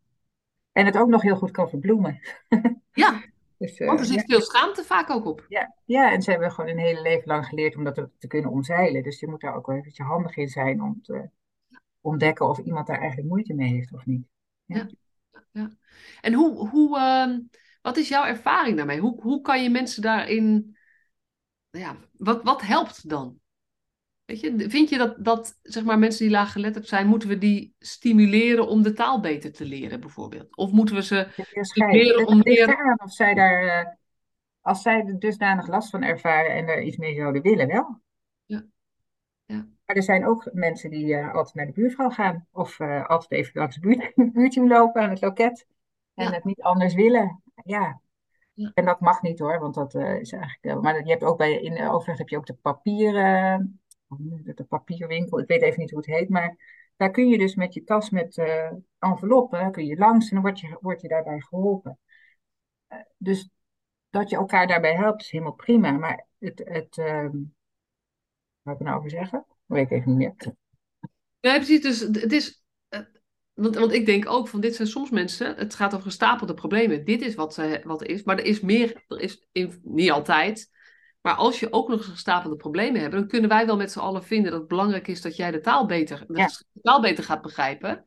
[0.72, 2.20] En het ook nog heel goed kan verbloemen.
[2.92, 3.24] Ja,
[3.60, 4.24] dus, uh, Want er zit ja.
[4.26, 5.44] veel schaamte vaak ook op.
[5.48, 8.50] Ja, ja, en ze hebben gewoon een hele leven lang geleerd om dat te, kunnen
[8.50, 9.02] omzeilen.
[9.02, 11.30] Dus je moet daar ook wel eventjes handig in zijn om te
[12.00, 14.26] ontdekken of iemand daar eigenlijk moeite mee heeft of niet.
[14.64, 14.76] Ja.
[14.76, 15.44] ja.
[15.50, 15.70] ja.
[16.20, 17.38] En hoe, hoe, uh,
[17.82, 19.00] wat is jouw ervaring daarmee?
[19.00, 20.76] Hoe, hoe kan je mensen daarin.
[21.70, 23.39] Ja, wat, wat helpt dan?
[24.30, 27.74] Weet je, vind je dat, dat zeg maar, mensen die laaggeletterd zijn, moeten we die
[27.78, 30.56] stimuleren om de taal beter te leren, bijvoorbeeld?
[30.56, 31.28] Of moeten we ze
[31.60, 32.94] stimuleren om meer...
[33.04, 33.92] Of zij daar, uh,
[34.60, 38.00] als zij er dusdanig last van ervaren en er iets mee zouden willen, wel.
[38.44, 38.64] Ja.
[39.46, 39.68] ja.
[39.86, 42.46] Maar er zijn ook mensen die uh, altijd naar de buurvrouw gaan.
[42.52, 45.66] Of uh, altijd even langs de buurt, buurtje lopen aan het loket.
[46.14, 46.32] En ja.
[46.32, 47.42] het niet anders willen.
[47.64, 48.00] Ja.
[48.52, 48.70] ja.
[48.74, 50.82] En dat mag niet hoor, want dat is eigenlijk...
[50.82, 53.79] maar je hebt ook bij, in Overleg heb je ook de papieren
[54.18, 56.56] de papierwinkel, ik weet even niet hoe het heet, maar
[56.96, 60.42] daar kun je dus met je tas met uh, enveloppen, kun je langs en dan
[60.42, 61.98] word je, word je daarbij geholpen.
[62.88, 63.50] Uh, dus
[64.10, 67.28] dat je elkaar daarbij helpt is helemaal prima, maar het, het uh,
[68.62, 69.46] wat ik nou over zeggen?
[69.66, 70.54] Weet ik even niet meer.
[71.40, 73.00] Ja, precies, dus het is, eh,
[73.52, 77.04] want, want ik denk ook van dit zijn soms mensen, het gaat over gestapelde problemen.
[77.04, 79.46] Dit is wat, ze, wat er is, maar er is meer, er is
[79.82, 80.70] niet altijd,
[81.20, 83.98] Maar als je ook nog eens gestapelde problemen hebt, dan kunnen wij wel met z'n
[83.98, 87.42] allen vinden dat het belangrijk is dat jij de taal beter, de taal beter gaat
[87.42, 88.04] begrijpen.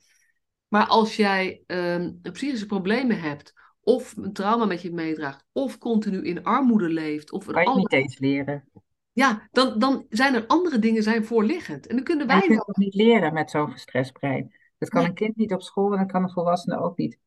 [0.68, 6.24] Maar als jij um, psychische problemen hebt, of een trauma met je meedraagt, of continu
[6.24, 8.70] in armoede leeft, of kan je niet eens leren.
[9.12, 11.88] Ja, dan, dan zijn er andere dingen zijn voorliggend.
[11.88, 12.36] En dan kunnen wij.
[12.36, 14.56] je kunt ook niet leren met zo'n gestrest brein.
[14.78, 17.20] Dat kan een kind niet op school en dat kan een volwassene ook niet.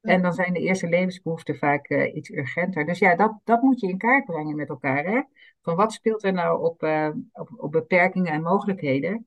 [0.00, 2.86] En dan zijn de eerste levensbehoeften vaak uh, iets urgenter.
[2.86, 5.04] Dus ja, dat, dat moet je in kaart brengen met elkaar.
[5.04, 5.22] Hè?
[5.62, 9.26] Van wat speelt er nou op, uh, op, op beperkingen en mogelijkheden?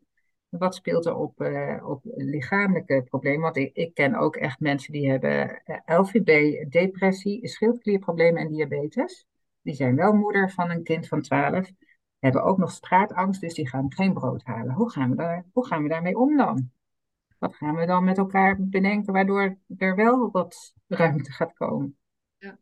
[0.49, 3.41] Wat speelt er op, uh, op lichamelijke problemen?
[3.41, 9.25] Want ik, ik ken ook echt mensen die hebben LVB, depressie, schildklierproblemen en diabetes.
[9.61, 11.71] Die zijn wel moeder van een kind van 12.
[12.19, 14.73] Hebben ook nog straatangst, dus die gaan geen brood halen.
[14.73, 16.71] Hoe gaan we, daar, hoe gaan we daarmee om dan?
[17.43, 21.97] Wat gaan we dan met elkaar bedenken waardoor er wel wat ruimte gaat komen?
[22.37, 22.57] Ja,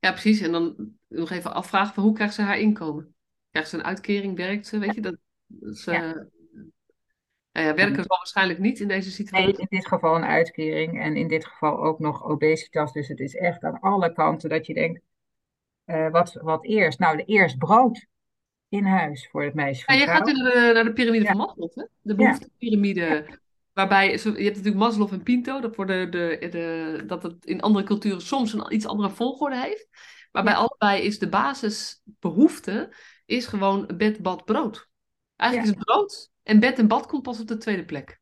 [0.00, 0.40] ja precies.
[0.40, 3.14] En dan nog even afvragen van hoe krijgt ze haar inkomen?
[3.50, 4.36] Krijgt ze een uitkering?
[4.36, 4.78] Werkt ze?
[4.78, 5.16] Weet je, dat,
[5.76, 6.00] ze, ja.
[7.52, 9.46] Nou ja, werken zal waarschijnlijk niet in deze situatie.
[9.46, 12.92] Nee, in dit geval een uitkering en in dit geval ook nog obesitas.
[12.92, 15.00] Dus het is echt aan alle kanten dat je denkt,
[15.86, 16.98] uh, wat, wat eerst?
[16.98, 18.06] Nou, de eerst brood
[18.68, 19.92] in huis voor het meisje.
[19.92, 21.84] Ja, je gaat naar de, naar de piramide van Maslow, hè?
[22.00, 23.38] De behoeftepiramide.
[23.80, 27.84] Waarbij, je hebt natuurlijk Maslow en Pinto, dat, de, de, de, dat het in andere
[27.84, 29.88] culturen soms een iets andere volgorde heeft.
[30.32, 32.94] Waarbij allebei is de basisbehoefte
[33.26, 34.88] is gewoon bed, bad, brood.
[35.36, 38.20] Eigenlijk is het brood en bed en bad komt pas op de tweede plek.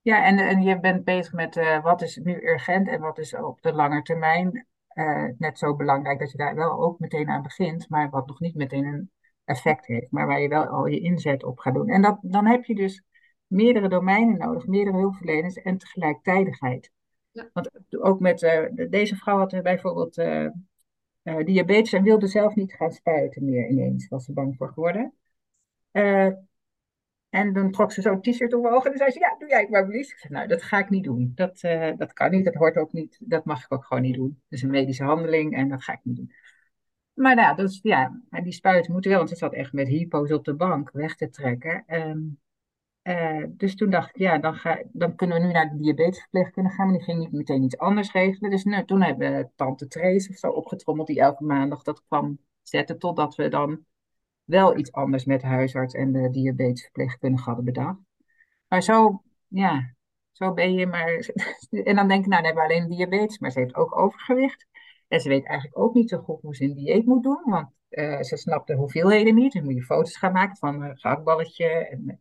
[0.00, 3.34] Ja, en, en je bent bezig met uh, wat is nu urgent en wat is
[3.34, 7.42] op de lange termijn uh, net zo belangrijk dat je daar wel ook meteen aan
[7.42, 9.10] begint, maar wat nog niet meteen een
[9.44, 11.88] effect heeft, maar waar je wel al je inzet op gaat doen.
[11.88, 13.04] En dat, dan heb je dus
[13.50, 16.90] meerdere domeinen nodig, meerdere hulpverleners en tegelijkertijd.
[17.30, 17.50] Ja.
[17.52, 20.46] Want ook met uh, deze vrouw had bijvoorbeeld uh,
[21.22, 25.14] uh, diabetes en wilde zelf niet gaan spuiten meer ineens, was ze bang voor geworden.
[27.30, 29.86] en dan trok ze zo'n t-shirt ogen en zei ze, ja, doe jij het maar
[29.86, 30.10] blies.
[30.10, 31.32] Ik zei, nou, dat ga ik niet doen.
[31.34, 31.60] Dat,
[31.96, 34.28] dat kan niet, dat hoort ook niet, dat mag ik ook gewoon niet doen.
[34.28, 36.32] Dat is een medische handeling en dat ga ik niet doen.
[37.12, 40.44] Maar nou, dus, ja, die spuiten moeten wel, want ze zat echt met hypo's op
[40.44, 41.84] de bank weg te trekken.
[41.86, 42.38] Um,
[43.02, 46.74] uh, dus toen dacht ik, ja, dan, ga, dan kunnen we nu naar de diabetesverpleegkundige
[46.74, 46.86] gaan.
[46.86, 48.50] Maar die ging niet meteen iets anders regelen.
[48.50, 52.38] Dus nou, toen hebben we tante Trace of zo opgetrommeld die elke maandag dat kwam
[52.62, 52.98] zetten.
[52.98, 53.84] Totdat we dan
[54.44, 57.98] wel iets anders met de huisarts en de diabetesverpleegkundige hadden bedacht.
[58.68, 59.94] Maar zo, ja,
[60.32, 61.28] zo ben je maar...
[61.70, 64.66] en dan denk ik, nou, dan hebben we alleen diabetes, maar ze heeft ook overgewicht.
[65.08, 67.68] En ze weet eigenlijk ook niet zo goed hoe ze een dieet moet doen, want
[67.90, 69.52] uh, ze snapt de hoeveelheden niet.
[69.52, 72.20] Dan moet je foto's gaan maken van een gehaktballetje en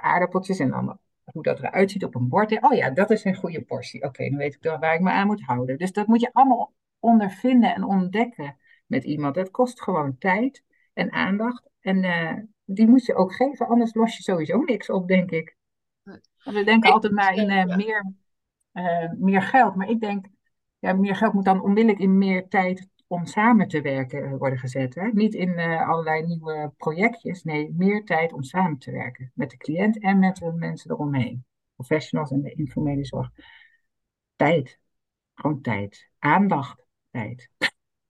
[0.00, 0.98] aardappeltjes en dan
[1.32, 2.62] hoe dat eruit ziet op een bord.
[2.62, 4.02] Oh ja, dat is een goede portie.
[4.02, 5.78] Oké, dan weet ik waar ik me aan moet houden.
[5.78, 8.56] Dus dat moet je allemaal ondervinden en ontdekken
[8.86, 9.36] met iemand.
[9.36, 11.68] Het kost gewoon tijd en aandacht.
[11.80, 12.32] En uh,
[12.64, 15.56] die moet je ook geven, anders los je sowieso niks op, denk ik.
[16.44, 18.12] We denken altijd maar in uh, meer,
[18.72, 19.74] uh, meer geld.
[19.74, 20.26] Maar ik denk,
[20.78, 24.58] ja, meer geld moet dan onmiddellijk in meer tijd om samen te werken eh, worden
[24.58, 24.94] gezet.
[24.94, 25.08] Hè?
[25.12, 27.42] Niet in uh, allerlei nieuwe projectjes.
[27.42, 29.32] Nee, meer tijd om samen te werken.
[29.34, 31.44] Met de cliënt en met de mensen eromheen.
[31.74, 33.30] Professionals en de informele zorg.
[34.36, 34.78] Tijd.
[35.34, 36.08] Gewoon tijd.
[36.18, 36.84] Aandacht.
[37.10, 37.50] Tijd.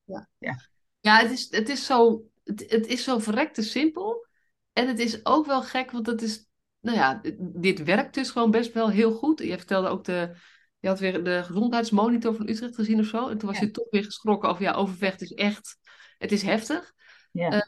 [0.05, 0.57] Ja, ja.
[1.01, 4.27] ja het, is, het, is zo, het, het is zo verrekte simpel.
[4.73, 6.49] En het is ook wel gek, want het is...
[6.81, 9.39] Nou ja, dit werkt dus gewoon best wel heel goed.
[9.39, 10.37] Je vertelde ook de
[10.81, 13.29] je had weer de gezondheidsmonitor van Utrecht gezien of zo.
[13.29, 15.79] En toen was je toch weer geschrokken over, ja, overvecht is echt,
[16.19, 16.93] het is heftig.
[17.33, 17.53] Ja.
[17.53, 17.61] Uh,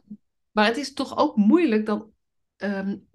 [0.51, 2.09] maar het is toch ook moeilijk dat,
[2.57, 3.09] um,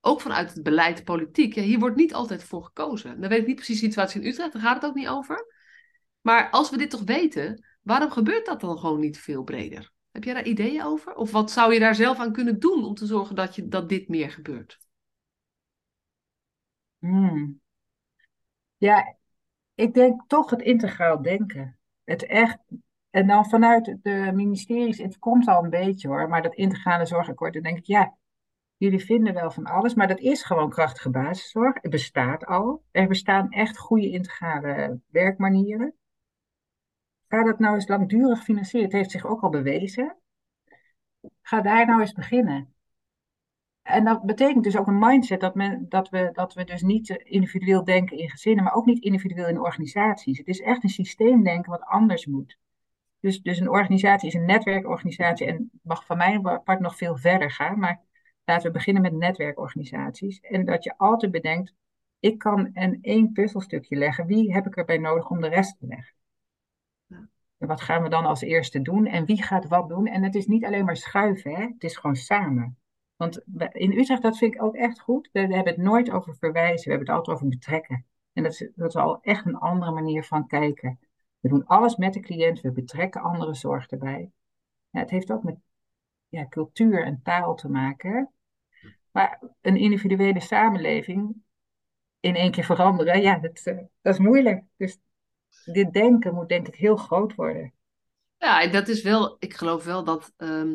[0.00, 3.20] ook vanuit het beleid, politiek, ja, hier wordt niet altijd voor gekozen.
[3.20, 5.46] Dan weet ik niet precies de situatie in Utrecht, daar gaat het ook niet over.
[6.20, 9.92] Maar als we dit toch weten, waarom gebeurt dat dan gewoon niet veel breder?
[10.10, 11.14] Heb jij daar ideeën over?
[11.14, 13.88] Of wat zou je daar zelf aan kunnen doen om te zorgen dat, je, dat
[13.88, 14.78] dit meer gebeurt?
[16.98, 17.60] Hmm.
[18.76, 19.19] Ja,
[19.80, 21.78] ik denk toch het integraal denken.
[22.04, 22.58] Het echt.
[23.10, 27.52] En dan vanuit de ministeries, het komt al een beetje hoor, maar dat integrale zorgakkoord,
[27.52, 28.16] dan denk ik, ja,
[28.76, 31.78] jullie vinden wel van alles, maar dat is gewoon krachtige basiszorg.
[31.80, 32.84] Het bestaat al.
[32.90, 35.94] Er bestaan echt goede integrale werkmanieren.
[37.28, 38.88] Ga dat nou eens langdurig financieren.
[38.88, 40.16] Het heeft zich ook al bewezen.
[41.42, 42.74] Ga daar nou eens beginnen
[43.92, 47.08] en dat betekent dus ook een mindset dat, men, dat, we, dat we dus niet
[47.08, 50.38] individueel denken in gezinnen, maar ook niet individueel in organisaties.
[50.38, 52.58] Het is echt een systeemdenken wat anders moet.
[53.20, 57.50] Dus, dus een organisatie is een netwerkorganisatie en mag van mijn part nog veel verder
[57.50, 58.00] gaan, maar
[58.44, 60.40] laten we beginnen met netwerkorganisaties.
[60.40, 61.74] En dat je altijd bedenkt,
[62.20, 65.86] ik kan een één puzzelstukje leggen, wie heb ik erbij nodig om de rest te
[65.86, 66.14] leggen?
[67.66, 70.06] wat gaan we dan als eerste doen en wie gaat wat doen?
[70.06, 71.62] En het is niet alleen maar schuiven, hè?
[71.62, 72.79] het is gewoon samen.
[73.20, 73.40] Want
[73.72, 75.28] in Utrecht, dat vind ik ook echt goed.
[75.32, 78.06] We, hebben het nooit over verwijzen, we hebben het altijd over betrekken.
[78.32, 80.98] En dat is, dat is al echt een andere manier van kijken.
[81.40, 84.30] We doen alles met de cliënt, we betrekken andere zorg erbij.
[84.90, 85.56] Ja, het heeft ook met
[86.28, 88.32] ja, cultuur en taal te maken.
[89.10, 91.34] Maar een individuele samenleving
[92.20, 94.64] in één keer veranderen, ja, dat, eh, dat is moeilijk.
[94.76, 94.98] Dus
[95.64, 97.74] dit denken moet denk ik heel groot worden.
[98.38, 100.74] Ja, dat is wel, ik geloof wel dat, ehm,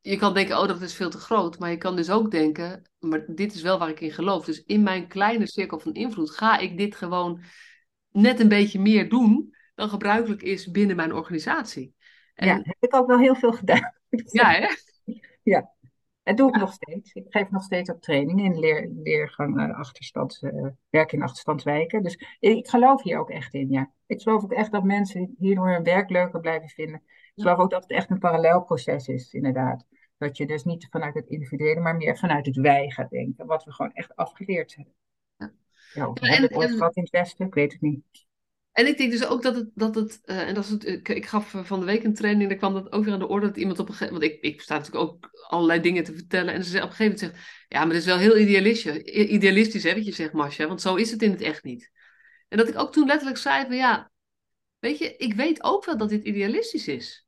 [0.00, 2.90] je kan denken, oh dat is veel te groot, maar je kan dus ook denken,
[2.98, 4.44] maar dit is wel waar ik in geloof.
[4.44, 7.42] Dus in mijn kleine cirkel van invloed ga ik dit gewoon
[8.10, 11.94] net een beetje meer doen dan gebruikelijk is binnen mijn organisatie.
[12.34, 12.46] En...
[12.46, 13.94] Ja, heb ik ook wel heel veel gedaan.
[14.24, 14.68] Ja, hè?
[15.42, 15.74] Ja,
[16.22, 17.12] dat doe ik nog steeds.
[17.12, 22.02] Ik geef nog steeds op trainingen in leer, leergang uh, achterstand, uh, werk in achterstandswijken.
[22.02, 23.92] Dus ik geloof hier ook echt in, ja.
[24.06, 27.02] Ik geloof ook echt dat mensen hierdoor hun werk leuker blijven vinden.
[27.34, 29.86] Ik geloof ook dat het echt een parallelproces is, inderdaad.
[30.18, 33.46] Dat je dus niet vanuit het individuele, maar meer vanuit het wij gaat denken.
[33.46, 34.94] Wat we gewoon echt afgeleerd hebben.
[35.36, 35.52] Ja,
[35.92, 37.46] ja of en, het ooit in het Westen?
[37.46, 38.28] Ik weet het niet.
[38.72, 41.08] En ik denk dus ook dat het, dat het uh, en dat is het, ik,
[41.08, 43.46] ik, gaf van de week een training, daar kwam dat ook weer aan de orde,
[43.46, 46.14] dat iemand op een gegeven moment, want ik, ik sta natuurlijk ook allerlei dingen te
[46.14, 48.96] vertellen, en ze op een gegeven moment zegt, ja, maar dat is wel heel idealistisch,
[49.12, 50.32] idealistisch hè, wat je zegt,
[50.68, 51.90] want zo is het in het echt niet.
[52.48, 54.10] En dat ik ook toen letterlijk zei van, ja,
[54.80, 57.26] weet je, ik weet ook wel dat dit idealistisch is,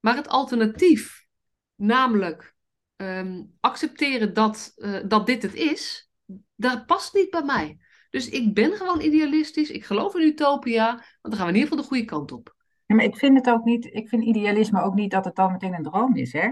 [0.00, 1.26] maar het alternatief,
[1.74, 2.54] namelijk
[2.96, 6.10] um, accepteren dat, uh, dat dit het is,
[6.56, 7.78] dat past niet bij mij.
[8.10, 9.70] Dus ik ben gewoon idealistisch.
[9.70, 10.90] Ik geloof in utopia.
[10.90, 12.56] Want dan gaan we in ieder geval de goede kant op.
[12.86, 15.52] Ja, maar ik vind het ook niet, ik vind idealisme ook niet dat het dan
[15.52, 16.50] meteen een droom is, hè?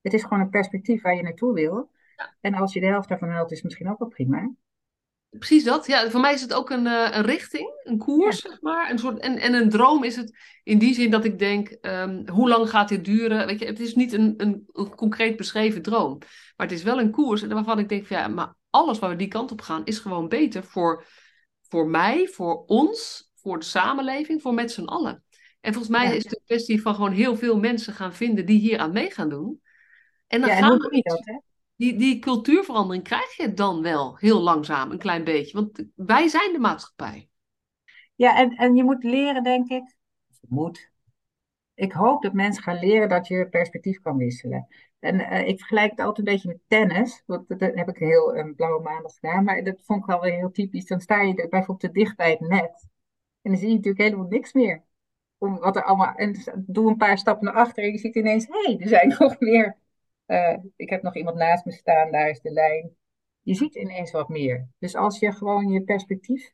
[0.00, 1.90] Het is gewoon een perspectief waar je naartoe wil.
[2.40, 4.50] En als je de helft daarvan haalt, is het misschien ook wel prima.
[5.30, 5.86] Precies dat.
[5.86, 8.90] Ja, voor mij is het ook een, uh, een richting, een koers, zeg maar.
[8.90, 12.28] Een soort, en, en een droom is het in die zin dat ik denk, um,
[12.28, 13.46] hoe lang gaat dit duren?
[13.46, 16.18] Weet je, het is niet een, een, een, concreet beschreven droom.
[16.56, 19.16] Maar het is wel een koers waarvan ik denk, van, ja, maar alles waar we
[19.16, 21.04] die kant op gaan, is gewoon beter voor,
[21.68, 25.24] voor mij, voor ons, voor de samenleving, voor met z'n allen.
[25.60, 28.58] En volgens mij is het een kwestie van gewoon heel veel mensen gaan vinden die
[28.58, 29.60] hier aan mee gaan doen.
[30.26, 31.38] En dan ja, gaan we dat, hè?
[31.78, 35.56] Die, die cultuurverandering krijg je dan wel heel langzaam, een klein beetje.
[35.56, 37.28] Want wij zijn de maatschappij.
[38.14, 39.96] Ja, en, en je moet leren, denk ik.
[40.48, 40.90] Moet.
[41.74, 44.66] Ik hoop dat mensen gaan leren dat je perspectief kan wisselen.
[44.98, 47.22] En uh, ik vergelijk het altijd een beetje met tennis.
[47.26, 49.44] Want dat heb ik heel een blauwe maandag gedaan.
[49.44, 50.86] Maar dat vond ik wel weer heel typisch.
[50.86, 52.88] Dan sta je bijvoorbeeld te dicht bij het net.
[53.42, 54.84] En dan zie je natuurlijk helemaal niks meer.
[55.38, 58.46] Om wat er allemaal, en doe een paar stappen naar achter en je ziet ineens,
[58.46, 59.76] hé, hey, er zijn nog meer.
[60.28, 62.96] Uh, ik heb nog iemand naast me staan, daar is de lijn.
[63.40, 64.68] Je ziet ineens wat meer.
[64.78, 66.52] Dus als je gewoon je perspectief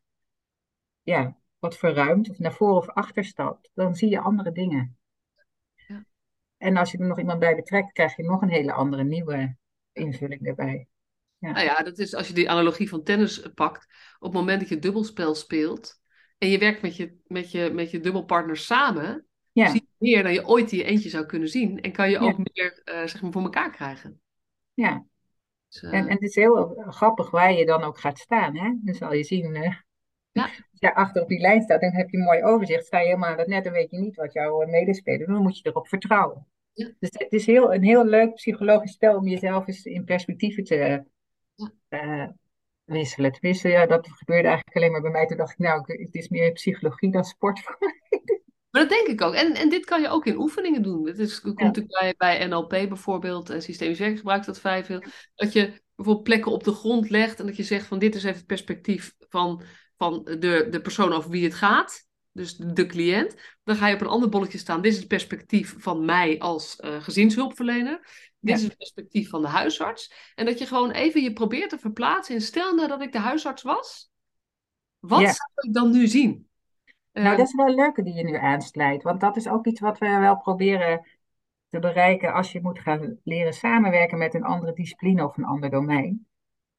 [1.03, 4.99] ja, wat verruimt, of naar voren of achter stapt, dan zie je andere dingen.
[6.57, 9.57] En als je er nog iemand bij betrekt, krijg je nog een hele andere nieuwe
[9.93, 10.89] invulling erbij.
[11.39, 11.51] Ja.
[11.51, 13.87] Nou ja, dat is als je die analogie van tennis pakt.
[14.19, 16.01] Op het moment dat je dubbelspel speelt
[16.39, 20.33] en je werkt met je, met je, met je dubbelpartner samen, zie je meer dan
[20.33, 21.81] je ooit in je eentje zou kunnen zien.
[21.81, 24.21] En kan je ook meer uh, zeg maar voor elkaar krijgen.
[24.75, 25.05] Ja.
[25.69, 25.93] Dus, uh...
[25.93, 28.57] en, en het is heel grappig waar je dan ook gaat staan.
[28.57, 28.75] Hè?
[28.83, 29.73] Dan zal je zien, uh,
[30.33, 30.43] ja.
[30.43, 32.87] als je achter op die lijn staat, dan heb je een mooi overzicht.
[32.87, 35.35] Sta je helemaal aan het net, dan weet je niet wat jouw medespeler doet.
[35.35, 36.47] Dan moet je erop vertrouwen.
[36.73, 36.91] Ja.
[36.99, 41.05] Dus het is heel, een heel leuk psychologisch spel om jezelf eens in perspectieven te
[41.89, 42.27] uh,
[42.85, 43.33] wisselen.
[43.33, 45.27] Tenminste, ja, dat gebeurde eigenlijk alleen maar bij mij.
[45.27, 48.03] Toen dacht ik, nou, het is meer psychologie dan sport voor mij.
[48.75, 49.35] Maar dat denk ik ook.
[49.35, 51.07] En, en dit kan je ook in oefeningen doen.
[51.07, 55.03] Het is, komt natuurlijk bij, bij NLP bijvoorbeeld, en systemisch werk gebruikt dat vrij veel.
[55.35, 58.25] Dat je bijvoorbeeld plekken op de grond legt en dat je zegt van dit is
[58.25, 59.63] even het perspectief van,
[59.97, 63.35] van de, de persoon over wie het gaat dus de cliënt.
[63.65, 64.83] Dan ga je op een ander bolletje staan.
[64.83, 68.09] Dit is het perspectief van mij als uh, gezinshulpverlener.
[68.41, 70.13] Dit is het perspectief van de huisarts.
[70.35, 72.35] En dat je gewoon even je probeert te verplaatsen.
[72.35, 74.11] En stel nou dat ik de huisarts was.
[74.99, 76.49] Wat zou ik dan nu zien?
[77.15, 79.03] Nou, uh, dat is wel een leuke die je nu aansluit.
[79.03, 81.07] Want dat is ook iets wat we wel proberen
[81.69, 85.71] te bereiken als je moet gaan leren samenwerken met een andere discipline of een ander
[85.71, 86.27] domein.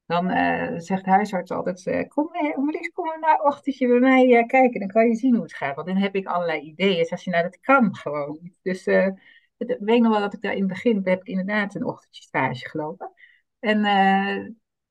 [0.06, 4.26] Dan uh, zegt de huisarts altijd, uh, kom, Marlies, kom maar na ochtendje bij mij
[4.26, 4.80] uh, kijken.
[4.80, 5.74] Dan kan je zien hoe het gaat.
[5.74, 6.96] Want dan heb ik allerlei ideeën.
[6.96, 8.52] Dus als je, nou, dat kan gewoon.
[8.62, 8.86] Dus
[9.56, 12.22] ik weet nog wel dat ik daar in het begin, heb ik inderdaad een ochtendje
[12.22, 13.12] stage gelopen.
[13.58, 13.82] En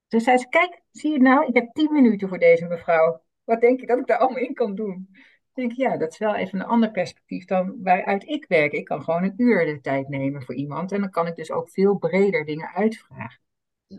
[0.08, 3.22] toen zei ze, kijk, zie je nou, ik heb tien minuten voor deze mevrouw.
[3.44, 5.10] Wat denk je dat ik daar allemaal in kan doen?
[5.56, 8.72] Denk ik, ja, dat is wel even een ander perspectief dan waaruit ik werk.
[8.72, 10.92] Ik kan gewoon een uur de tijd nemen voor iemand.
[10.92, 13.40] En dan kan ik dus ook veel breder dingen uitvragen.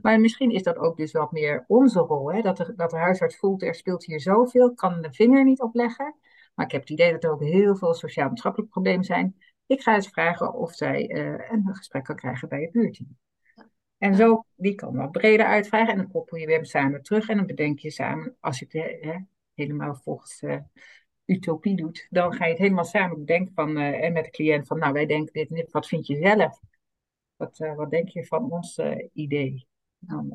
[0.03, 2.33] Maar misschien is dat ook dus wat meer onze rol.
[2.33, 2.41] Hè?
[2.41, 6.15] Dat, de, dat de huisarts voelt, er speelt hier zoveel, kan de vinger niet opleggen.
[6.55, 9.37] Maar ik heb het idee dat er ook heel veel sociaal-maatschappelijke problemen zijn.
[9.67, 13.19] Ik ga eens vragen of zij uh, een gesprek kan krijgen bij het buurteam.
[13.99, 15.93] En zo, die kan wat breder uitvragen.
[15.93, 17.29] En dan koppel je weer samen terug.
[17.29, 20.57] En dan bedenk je samen, als je het helemaal volgens uh,
[21.27, 24.67] utopie doet, dan ga je het helemaal samen bedenken van, uh, en met de cliënt
[24.67, 26.61] van, nou wij denken dit en dit, wat vind je zelf?
[27.37, 28.81] Wat, wat denk je van ons
[29.13, 29.67] idee?
[29.99, 30.31] Dan,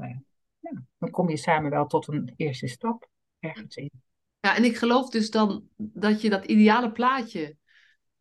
[0.60, 3.92] ja, dan kom je samen wel tot een eerste stap ergens in.
[4.40, 7.58] Ja, en ik geloof dus dan dat je dat ideale plaatje,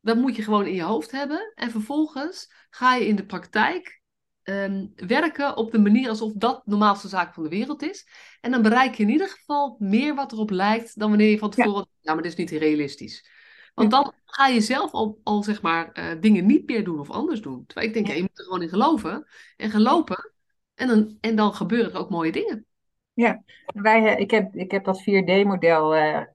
[0.01, 1.53] dat moet je gewoon in je hoofd hebben.
[1.55, 4.00] En vervolgens ga je in de praktijk
[4.43, 8.07] ehm, werken op de manier alsof dat de normaalste zaak van de wereld is.
[8.41, 11.51] En dan bereik je in ieder geval meer wat erop lijkt dan wanneer je van
[11.51, 13.31] tevoren, ja, ja maar dit is niet realistisch.
[13.75, 17.11] Want dan ga je zelf al, al zeg maar, uh, dingen niet meer doen of
[17.11, 17.67] anders doen.
[17.67, 18.15] Terwijl ik denk, ja.
[18.15, 19.27] je moet er gewoon in geloven
[19.57, 20.33] en gelopen.
[20.75, 22.67] En dan, en dan gebeuren er ook mooie dingen.
[23.13, 26.27] Ja, wij, eh, ik, heb, ik heb dat 4D-model uh, eh,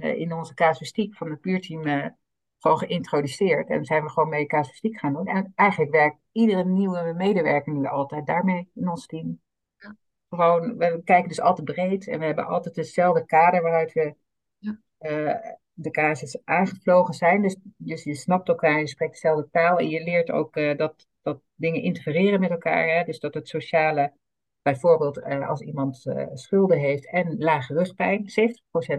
[0.00, 2.06] in onze casuïstiek van het buurteam uh,
[2.64, 3.68] gewoon geïntroduceerd.
[3.68, 5.26] En zijn we gewoon mee casuïstiek gaan doen.
[5.26, 9.40] En eigenlijk werkt iedere nieuwe medewerker nu altijd daarmee in ons team.
[9.76, 9.96] Ja.
[10.28, 14.14] Gewoon, we kijken dus altijd breed en we hebben altijd hetzelfde kader waaruit we
[14.58, 14.78] ja.
[15.72, 17.42] de casus aangevlogen zijn.
[17.42, 21.40] Dus, dus je snapt elkaar, je spreekt dezelfde taal en je leert ook dat, dat
[21.54, 22.88] dingen interfereren met elkaar.
[22.88, 23.04] Hè?
[23.04, 24.12] Dus dat het sociale
[24.64, 28.22] Bijvoorbeeld eh, als iemand eh, schulden heeft en lage rugpijn.
[28.22, 28.24] 70%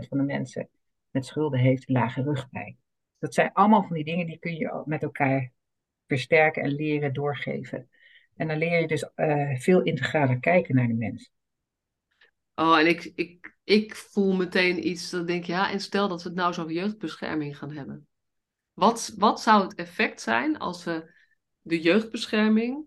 [0.08, 0.70] van de mensen
[1.10, 2.78] met schulden heeft lage rugpijn.
[3.26, 5.52] Dat zijn allemaal van die dingen die kun je met elkaar
[6.08, 7.90] versterken en leren doorgeven.
[8.36, 11.32] En dan leer je dus uh, veel integraler kijken naar de mens.
[12.56, 16.24] Oh, en ik, ik, ik voel meteen iets dat ik denk, ja, en stel dat
[16.24, 18.08] we het nou zo over jeugdbescherming gaan hebben.
[18.74, 21.12] Wat, wat zou het effect zijn als we
[21.62, 22.86] de jeugdbescherming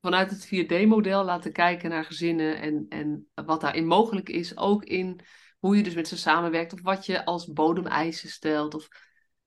[0.00, 4.56] vanuit het 4D-model laten kijken naar gezinnen en, en wat daarin mogelijk is.
[4.56, 5.20] Ook in
[5.58, 8.74] hoe je dus met ze samenwerkt of wat je als bodemeisen stelt.
[8.74, 8.88] Of,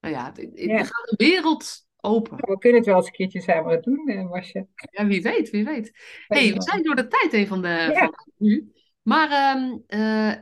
[0.02, 0.78] nou ja, het, ja.
[0.78, 2.38] er gaat een wereld open.
[2.38, 4.66] we kunnen het wel eens een keertje samen doen, eh, Marcia.
[4.91, 5.91] Ja, wie weet, wie weet.
[6.28, 7.93] hey, we zijn door de tijd een van de, ja.
[7.93, 8.72] van nu.
[9.02, 10.34] Maar um, uh,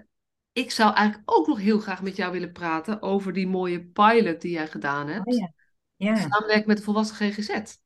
[0.51, 4.41] ik zou eigenlijk ook nog heel graag met jou willen praten over die mooie pilot
[4.41, 5.27] die jij gedaan hebt.
[5.27, 5.53] Oh, ja.
[5.95, 6.15] Ja.
[6.15, 7.77] Samenwerken met de volwassen GGZ.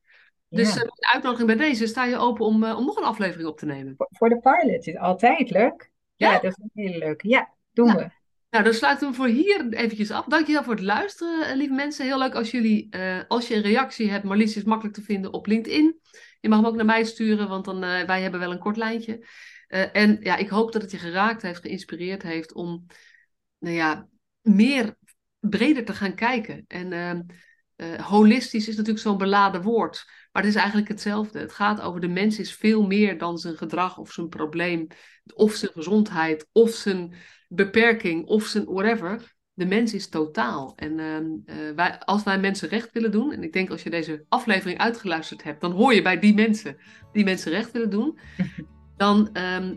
[0.48, 0.82] Dus ja.
[0.82, 3.66] uh, uitnodiging bij deze, sta je open om, uh, om nog een aflevering op te
[3.66, 3.94] nemen?
[3.96, 5.90] Voor, voor de pilot is altijd leuk.
[6.14, 6.32] Ja?
[6.32, 7.28] ja, dat is een hele leuke.
[7.28, 8.10] Ja, doen we.
[8.54, 10.24] Nou, dan sluiten we voor hier eventjes af.
[10.24, 12.04] Dankjewel voor het luisteren, eh, lieve mensen.
[12.04, 14.24] Heel leuk als jullie, uh, als je een reactie hebt.
[14.24, 16.00] Marlies is makkelijk te vinden op LinkedIn.
[16.40, 18.76] Je mag hem ook naar mij sturen, want dan, uh, wij hebben wel een kort
[18.76, 19.26] lijntje.
[19.92, 22.86] en ja, ik hoop dat het je geraakt heeft, geïnspireerd heeft om,
[23.58, 24.08] nou ja,
[24.40, 24.96] meer
[25.40, 26.64] breder te gaan kijken.
[26.68, 27.26] En
[27.76, 30.04] ehm, holistisch is natuurlijk zo'n beladen woord.
[30.32, 31.38] Maar het is eigenlijk hetzelfde.
[31.38, 34.86] Het gaat over de mens is veel meer dan zijn gedrag of zijn probleem,
[35.34, 37.14] of zijn gezondheid, of zijn
[37.48, 39.32] beperking, of zijn whatever.
[39.52, 40.72] De mens is totaal.
[40.76, 43.90] En ehm, eh, wij, als wij mensen recht willen doen, en ik denk als je
[43.90, 46.76] deze aflevering uitgeluisterd hebt, dan hoor je bij die mensen
[47.12, 48.18] die mensen recht willen doen,
[48.96, 49.76] dan um,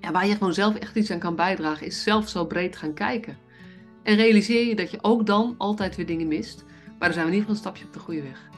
[0.00, 2.94] ja, waar je gewoon zelf echt iets aan kan bijdragen, is zelf zo breed gaan
[2.94, 3.38] kijken.
[4.04, 6.64] En realiseer je dat je ook dan altijd weer dingen mist.
[6.98, 8.48] Maar dan zijn we in ieder geval een stapje op de goede weg.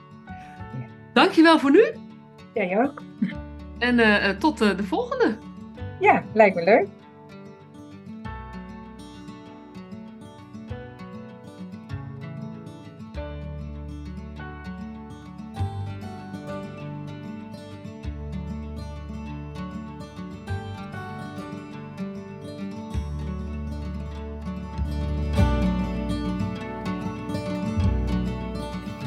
[1.13, 1.85] Dankjewel voor nu.
[2.55, 3.03] Jij ook.
[3.79, 5.37] En uh, tot uh, de volgende.
[6.01, 6.89] Ja, lijkt me leuk.